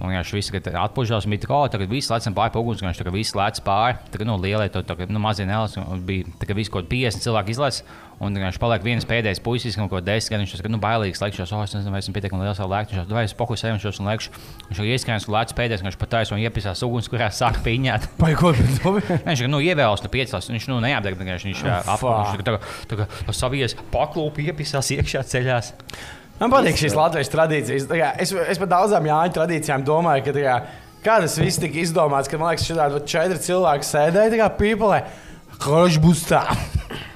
[0.00, 3.58] Un vienkārši viss atpūšās, bija tā, ka, oh, viss lecam pāri ugunskuram, tagad viss lec
[3.64, 3.98] pāri.
[4.08, 7.20] Tagad, nu, lielie, to, tagad, nu, mazie nelas, un bija tā, ka viss kaut 50
[7.26, 7.82] cilvēku izlaiž.
[8.20, 10.50] Un viņš paliek viens pēdējais puisis, kaut ko desmit gadus.
[10.52, 12.96] Viņš ir nu, bailīgs, lekšos, oh, es nezinu, vai esmu pietiekami liels savu lēktu.
[12.98, 14.34] Viņš vai es fokusējušos un lekšu.
[14.68, 18.10] Viņš ir ieskrējis un lēcis pēdējais, viņš pat taisno iepisās ugunskurā, sāk piņāt.
[18.20, 20.50] Vai ko Viņš ir nu, ievēlēts no piecās.
[20.52, 21.88] Viņš nu, neapdeg, viņš viņš fuck.
[21.96, 22.44] apgādājās.
[22.44, 25.72] Tā kā- tā kā savies paklūpi, iepisās iekšā ceļās.
[26.40, 27.88] Man patīk šīs latviešu tradīcijas.
[27.90, 30.54] Kā Es, es par daudzām jāņu tradīcijām domāju, ka kā,
[31.04, 35.02] kā tas viss tika izdomāts, ka man liekas, ka šādi četri cilvēki sēdēja pīpelē.
[35.60, 36.44] Kurš būs tā?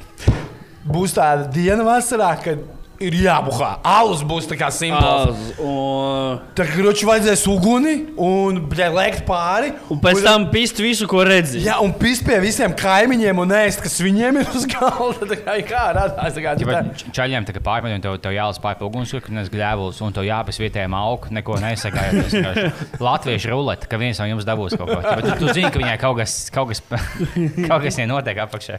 [0.95, 2.61] Būs tāda diena vasarā, kad
[3.03, 3.71] ir jābuhā.
[3.87, 5.41] Alus būs tā kā simbols.
[5.63, 9.73] Un, Tā kā roči vajadzēs uguni un bļē, lēkt pāri.
[9.91, 11.63] un pēc tam pist visu, ko redzi.
[11.65, 15.27] Jā, un pist pie visiem kaimiņiem un ēst, kas viņiem ir uz galda.
[15.35, 18.35] Tā kā, kā radās, tā kā, Ja tā, pat čaļiem tā kā pārmēģināt, tev, tev
[18.37, 22.37] jālas pāri ugunskura, kad nes gļēvulis, un tev jāpēc vietējiem augu, neko nesagājas.
[23.09, 25.01] Latviešu rulete, ka viens no jums dabūs kaut ko.
[25.01, 26.83] Ja, bet tu, tu zini, ka viņai kaut kas, kaut kas,
[27.69, 28.79] kaut kas viņai notiek apakšā.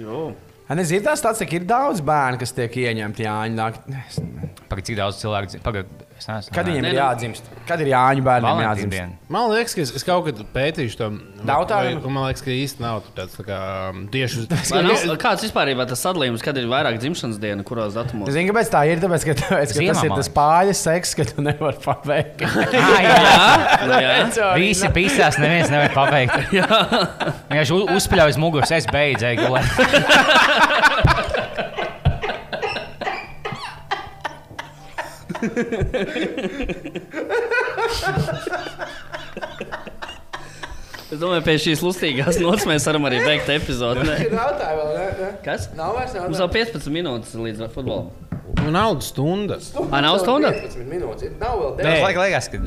[0.00, 0.28] Jo.
[0.74, 4.00] Nezinu, tas tāds, ka ir daudz bērnu, kas tiek ieņemti Jāņa naktī.
[4.66, 5.84] Pagaid, cik daudz cilvēku dzīvo?
[6.16, 7.48] Kad viņiem ir nu- jādzimst?
[7.68, 8.22] Kad ir Jāņa
[8.64, 8.90] jādzimst?
[8.94, 9.12] diena.
[9.28, 11.08] Man liekas, ka es, es kaut kad pētīšu to.
[11.46, 12.08] Jautājumu?
[12.08, 13.58] Man liekas, ka īsti nav tāds tā kā,
[13.90, 17.94] um, tieši uz nav- Kāds vispār ir tas sadalījums, kad ir vairāk dzimšanas dienu, kuros
[17.98, 18.30] datumos?
[18.32, 19.02] Zinu, kāpēc tā ir.
[19.04, 22.46] Tāpēc, ka, tāpēc, ka Ziemā, tas ir tas pāri seks, ka tu nevari paveikt.
[22.86, 24.50] Ah, jā, Nu, jā.
[24.58, 26.34] Visi pīsās, neviens nevar pabeigt.
[27.50, 29.66] Viņš uz, uzspēlēja uz muguras, es beidzēju gulēt.
[41.06, 44.02] Es domāju, pēc šīs lustīgās nots mēs varam arī beigt epizodi.
[44.08, 44.16] ne?
[44.34, 45.28] Nav tā vēl, ne?
[45.44, 45.68] Kas?
[45.78, 48.08] Nav vairs Mums vēl 15 minūtes līdz futbolam.
[48.56, 49.60] Nu, naudas stunda.
[49.60, 50.50] Ā, nav stunda?
[50.56, 51.30] 15 minūtes.
[51.38, 51.94] Nav vēl Nē.
[52.02, 52.58] Man liekas, ka.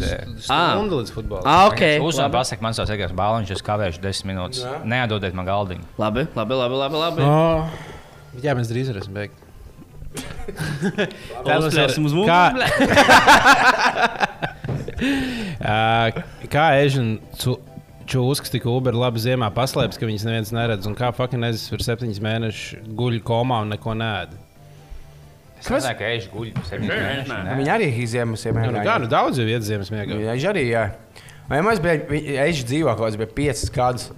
[0.47, 0.71] Ah.
[0.71, 1.43] Stunda līdz futbolam.
[1.43, 1.83] Ah, ok.
[1.99, 4.63] Uzmanīgi, Labi, pasakot, man savs vienkārši bāliņš, es kavēšu 10 minūtes.
[4.63, 4.77] Jā.
[4.95, 5.91] Neatdodiet man galdiņu.
[5.99, 6.79] labi, labi, labi.
[6.79, 7.27] labi, labi.
[7.27, 7.99] Oh.
[8.39, 9.48] Jā, mēs drīz varēsim beigt.
[10.57, 12.43] Tā ir Uzspļausim uz kā.
[15.59, 16.11] Ā,
[16.51, 17.19] kā Ežina
[18.09, 20.87] Čūskas tik Uber labi ziemā paslēpts, ka viņas neviens neredz.
[20.89, 24.33] Un kā fucking nezis ir septiņus mēnešus guļ komā un neko nēd.
[25.59, 27.29] Es domāju, ka eju guļu 7 mēnešus.
[27.29, 27.39] nē.
[27.45, 27.57] nē.
[27.59, 28.57] Viņi arī izjēma sev.
[28.57, 30.17] Nu, nu, kā, nu daudz jau iet ziemas miegā.
[30.23, 30.87] Viņš arī, jā.
[31.49, 34.09] Vai mēs bijām, viņš dzīvo kaut kāds, bija 5 gadus.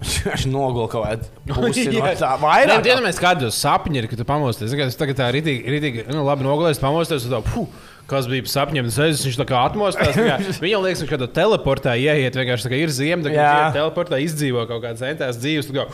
[0.00, 1.28] Viņš nogula kaut kādu
[1.60, 2.30] pusi no tā.
[2.34, 2.86] Nē, Vairāk.
[2.88, 4.72] iedomājieties, kādos sapņos ir, kad tu pamosties.
[4.86, 7.28] Es tagad tā rītīgi, rītīgi nu, labi nogulēju, pamosties.
[7.30, 7.68] tā, puh,
[8.10, 8.88] Kas bija sapņiem?
[8.90, 10.16] Es viņš tā kā atmostās.
[10.16, 13.76] tā kā- Viņam liekas, ka kādā teleportā ieiet, vienkārši tā kā ir ziema, tad viņš
[13.76, 15.68] teleportā izdzīvo kaut kādas centās dzīves.
[15.76, 15.84] kā,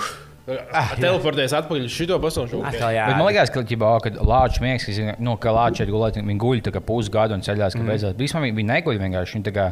[0.47, 1.01] Ah, jā.
[1.01, 2.61] Teleportēs atpakaļ uz šito pasauli.
[2.69, 3.07] Atkal, jā.
[3.11, 6.39] Bet man liekas, ka, ķibā, kad lāča miegs, ka, nu, ka lāča ir gulēt, viņi
[6.39, 7.91] guļ tā kā pusgadu un ceļās, ka mm.
[7.91, 8.15] beidzās.
[8.21, 9.35] Vispār viņi, viņi neguļ vienkārši.
[9.37, 9.67] Viņi tā kā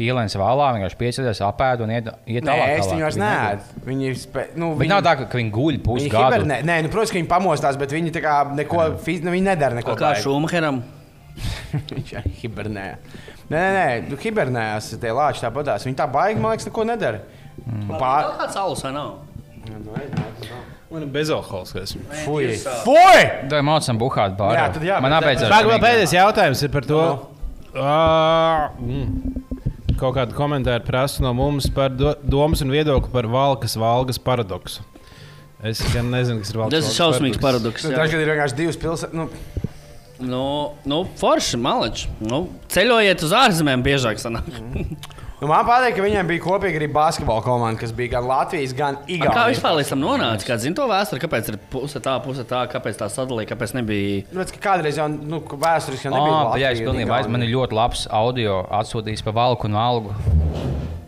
[0.00, 2.72] ielēns valā, vienkārši pieceļās, apēd un iet, iet Nē, tālāk.
[2.72, 2.94] es tālāk.
[2.94, 3.84] viņu vairs Viņi neēdu.
[3.90, 4.16] Viņi ir.
[4.22, 4.46] Spē...
[4.56, 6.24] Nu, Bet nav tā, ka, ka viņi guļ Viņi pusgadu.
[6.24, 6.58] hibernē.
[6.70, 9.80] Nē, nu, protams, ka viņi pamostās, bet viņi tā kā neko fiziski, nu, viņi nedara
[9.82, 9.98] neko.
[10.00, 10.14] Kā.
[10.24, 10.80] Šumacheram?
[11.90, 12.88] Viņš arī hibernē.
[13.50, 15.84] Nē, nē, nē, nu, hibernējās tie lāči tāpatās.
[15.84, 17.24] Viņi tā baigi, man liekas, neko nedara.
[17.64, 17.88] Mm.
[17.98, 18.28] Pār...
[18.28, 19.33] Vēl kāds alus vai nav?
[20.94, 21.96] Man ir bezalkoholiskais.
[22.24, 22.50] Fui!
[22.84, 23.22] Fui!
[23.50, 24.58] Tā ir mācām buhāt bārā.
[24.58, 25.16] Jā, tad jā, Man.
[25.24, 27.00] Pagaidām, vēl pēdējais jautājums ir par to.
[27.74, 29.94] Uh, mm.
[29.98, 34.84] Kaut kādu komentāru prasa no mums par do, domas un viedokli par valkas valgas paradoksu.
[35.64, 37.86] Es gan nezinu, kas ir valkas Tas ir šausmīgs paradoks.
[37.86, 38.02] Nu, jā.
[38.02, 39.16] Tagad ir vienkārši divas pilsētas.
[39.16, 39.30] Nu,
[40.18, 42.06] Nu, nu forši, maleči.
[42.22, 44.20] Nu, ceļojiet uz ārzemēm biežāk.
[44.22, 44.46] Sanāk.
[45.44, 48.96] Nu, man patīk, ka viņiem bija kopīgi arī basketbola komanda, kas bija gan Latvijas, gan
[48.96, 49.50] A, Kā Igaunijas.
[49.58, 50.46] vispār līdz tam nonāca?
[50.48, 54.24] Kāds zina to vēsturi, kāpēc ir puse tā, puse tā, kāpēc tā sadalīja, kāpēc nebija.
[54.32, 56.34] Nu, redz, ka Kādreiz jau nu, vēsturiski jau nebija.
[56.34, 59.76] Ah, Latvija jā, es pilnībā aiz, man ir ļoti labs audio atsūtījis par valku un
[59.76, 60.16] algu.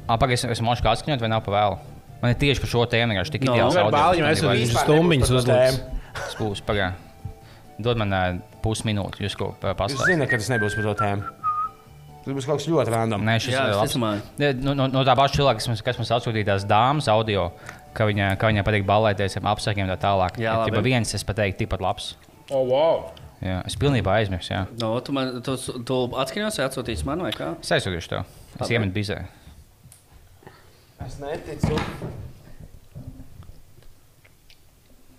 [0.06, 1.78] Apakaļ, es esmu možkā atskaņot vai nav pa vēlu.
[2.22, 3.56] Man ir tieši par šo tēmu vienkārši tik No.
[3.56, 4.22] ideāls Ar audio.
[4.22, 5.00] Man es nebūtu par to
[5.40, 5.82] uzlikt.
[6.32, 6.92] Spūs, pagā.
[7.82, 10.06] Dod man uh, pusminūti, jūs ko Es pastāstīt.
[10.14, 11.45] zinu, ka tas nebūs par to tēmu.
[12.26, 13.22] Tas būs kaut kas ļoti random.
[13.22, 13.92] Nē, šis ir labs.
[14.40, 17.44] Ne, No, no, no tā paša cilvēka, kas mums, kas mums atsūtīja tās dāmas audio,
[17.94, 20.40] ka viņa, ka viņa patīk balēties ar apsakiem un tā tālāk.
[20.42, 20.74] Jā, labi.
[20.74, 22.08] ja viens, es pateiktu, tikpat labs.
[22.50, 23.04] Oh, wow.
[23.44, 24.50] Jā, es pilnībā aizmirsu.
[24.56, 24.64] Jā.
[24.80, 25.54] No, tu man tu,
[25.86, 27.52] tu atskaņos, vai atsūtīsi man vai kā?
[27.62, 28.22] Es aizsūtīšu to.
[28.58, 29.20] Es iemetu bizē.
[31.06, 31.78] Es neticu.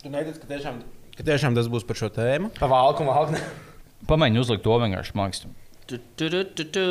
[0.01, 0.81] Tu netici, ka tiešām,
[1.15, 2.51] ka tiešām tas būs par šo tēmu?
[2.57, 3.39] Pa valku valku.
[4.11, 5.15] Pamēģinu uzlikt to vienkārši.
[5.17, 5.47] liekas.
[5.87, 6.85] Tu, tu, tu, tu, tu.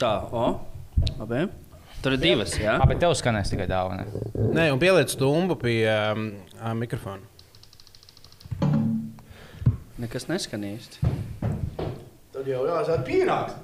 [0.00, 0.46] Tā, o.
[1.20, 1.44] Labi.
[2.02, 2.78] Tur ir divas, jā.
[2.80, 4.06] Ah, bet tev skanēs tikai dāvana.
[4.56, 6.24] Nē, un pieliec stumbu pie um,
[6.80, 7.22] mikrofona.
[10.00, 11.10] Nekas neskan īsti.
[12.32, 13.54] Tad jau jāsaka pienāks.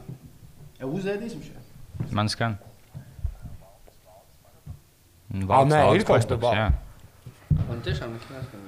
[0.76, 2.12] Ja uzēdīsim šeit.
[2.14, 2.58] Man skan.
[5.32, 6.60] Ā, nē, ir kaut kas bal-
[7.66, 8.65] Man tiešām nekas neskan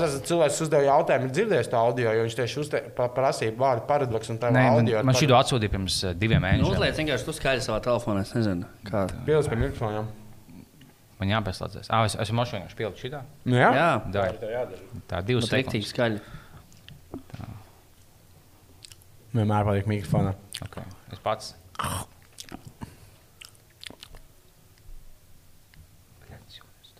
[0.00, 3.84] tas cilvēks uzdeva jautājumu, ir dzirdējis to audio, jo viņš tieši uzte, pa, prasīja vārdu
[3.86, 6.72] paradoksu un tā Nē, man, man šī atsūtīja pirms uh, diviem Nu, mēnešiem.
[6.72, 8.66] uzliec vienkārši tu skaļi savā telefonā, es nezinu.
[8.88, 9.04] Kā.
[9.28, 10.08] Pieliec pie mikrofoniem.
[11.18, 11.86] Man jāpieslēdzas.
[11.94, 13.20] Ah, es esmu mošs vienkārši pielikt šitā.
[13.46, 13.70] Nu, jā?
[13.74, 14.28] Jā, Dai.
[15.10, 15.94] Tā divas nu, tektīgi sekundes.
[15.94, 16.18] skaļi.
[19.38, 20.34] Vienmēr paliek mikrofonā.
[20.66, 20.86] Okay.
[21.14, 21.54] Es pats.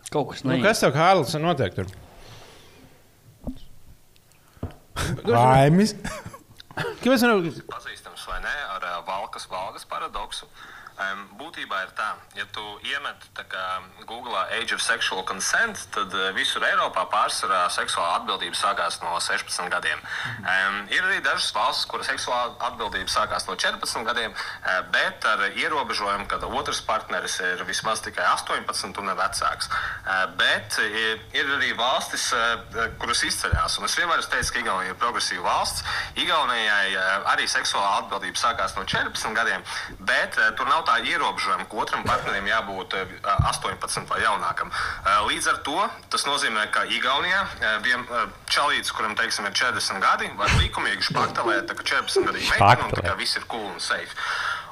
[0.09, 0.65] Kaut kas Nu, neiet.
[0.65, 1.87] kas tev, Kārlis, notiek tur?
[5.27, 5.95] Laimis.
[7.03, 7.49] Kāpēc nevar...
[7.73, 10.47] pazīstams vai nē ar valkas valgas paradoksu.
[10.99, 13.23] Um, būtībā ir tā, ja tu iemet
[14.09, 19.71] Google Age of Sexual Consent, tad uh, visur Eiropā pārsvarā seksuāla atbildība sākās no 16
[19.71, 20.01] gadiem.
[20.43, 25.45] Um, ir arī dažas valstis, kur seksuāla atbildība sākās no 14 gadiem, uh, bet ar
[25.53, 29.71] ierobežojumu, ka otrs partneris ir vismaz tikai 18 un vecāks.
[29.71, 31.23] Uh, bet ir,
[31.61, 32.27] arī valstis,
[32.99, 33.79] kuras izceļas.
[33.79, 35.87] Un es vienmēr esmu teicis, ka Igaunija ir progresīva valsts.
[36.19, 36.99] Igaunijai
[37.31, 39.65] arī seksuālā atbildība sākās no 14 gadiem,
[40.03, 43.17] bet tur nav tā ierobežojuma, ka otram partnerim jābūt uh,
[43.53, 44.73] 18 vai jaunākam.
[44.73, 45.79] Uh, Līdz ar to
[46.13, 48.07] tas nozīmē, ka Igaunijā uh, vien
[48.49, 53.05] čalītis, kuram teiksim, ir 40 gadi, var likumīgi špaktelēt, kā 14 gadīgi meiteni, un tā
[53.05, 54.17] kā viss ir cool un safe.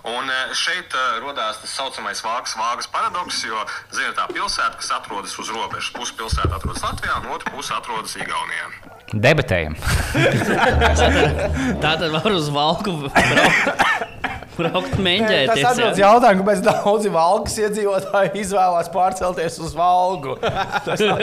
[0.07, 4.79] Un eh, šeit uh, radās tas tā saucamais vāgas, vāgas paradoks, jo zina, tā pilsēta,
[4.79, 8.71] kas atrodas uz robežas, pusi pilsēta atrodas Latvijā, un otra puse atrodas Igaunijā.
[9.27, 9.75] Debatējam.
[11.83, 14.27] Tā tad var uz valku braukt.
[14.57, 15.51] Braukt Tas mēģināt.
[15.53, 20.39] atbildes jautājumu, kāpēc daudzi valkas iedzīvotāji izvēlās pārcelties uz valgu.
[20.41, 21.21] Tas nav,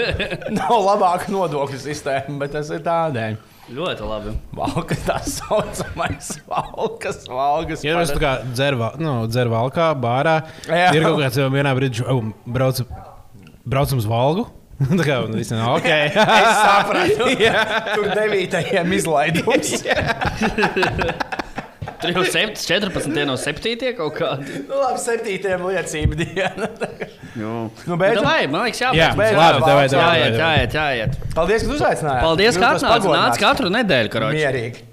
[0.54, 3.40] nav labāka nodokļu sistēma, bet tas ir tādēļ.
[3.74, 4.34] Ļoti labi.
[4.60, 7.86] Valka tā saucamais valkas, valgas.
[7.86, 10.90] Ja mēs tā kā dzervā, nu, dzervā valkā, bārā, Jā.
[10.92, 12.84] ir kaut kāds jau vienā brīdī, oh, brauc,
[13.64, 14.50] braucam uz valgu.
[15.00, 15.88] tā kā viss ir ok.
[16.42, 17.30] Es sapratu,
[17.96, 19.78] tur devītajiem izlaidums.
[22.02, 24.62] Tur jau 7, 14, no 7 kaut kādi.
[24.70, 26.70] Nu, labi, septītajiem liecība diena.
[27.40, 28.22] Nu, beidz.
[28.24, 29.20] Vai, man liekas, Jā, jābeidz.
[29.20, 29.38] beidz.
[29.40, 31.20] labi, tev Jāiet, jāiet, jāiet.
[31.34, 32.26] Paldies, ka uzaicinājāt.
[32.28, 33.12] Paldies, ka atnācāt.
[33.18, 34.42] Nāc katru nedēļu, karoči.
[34.42, 34.84] Mierīgi.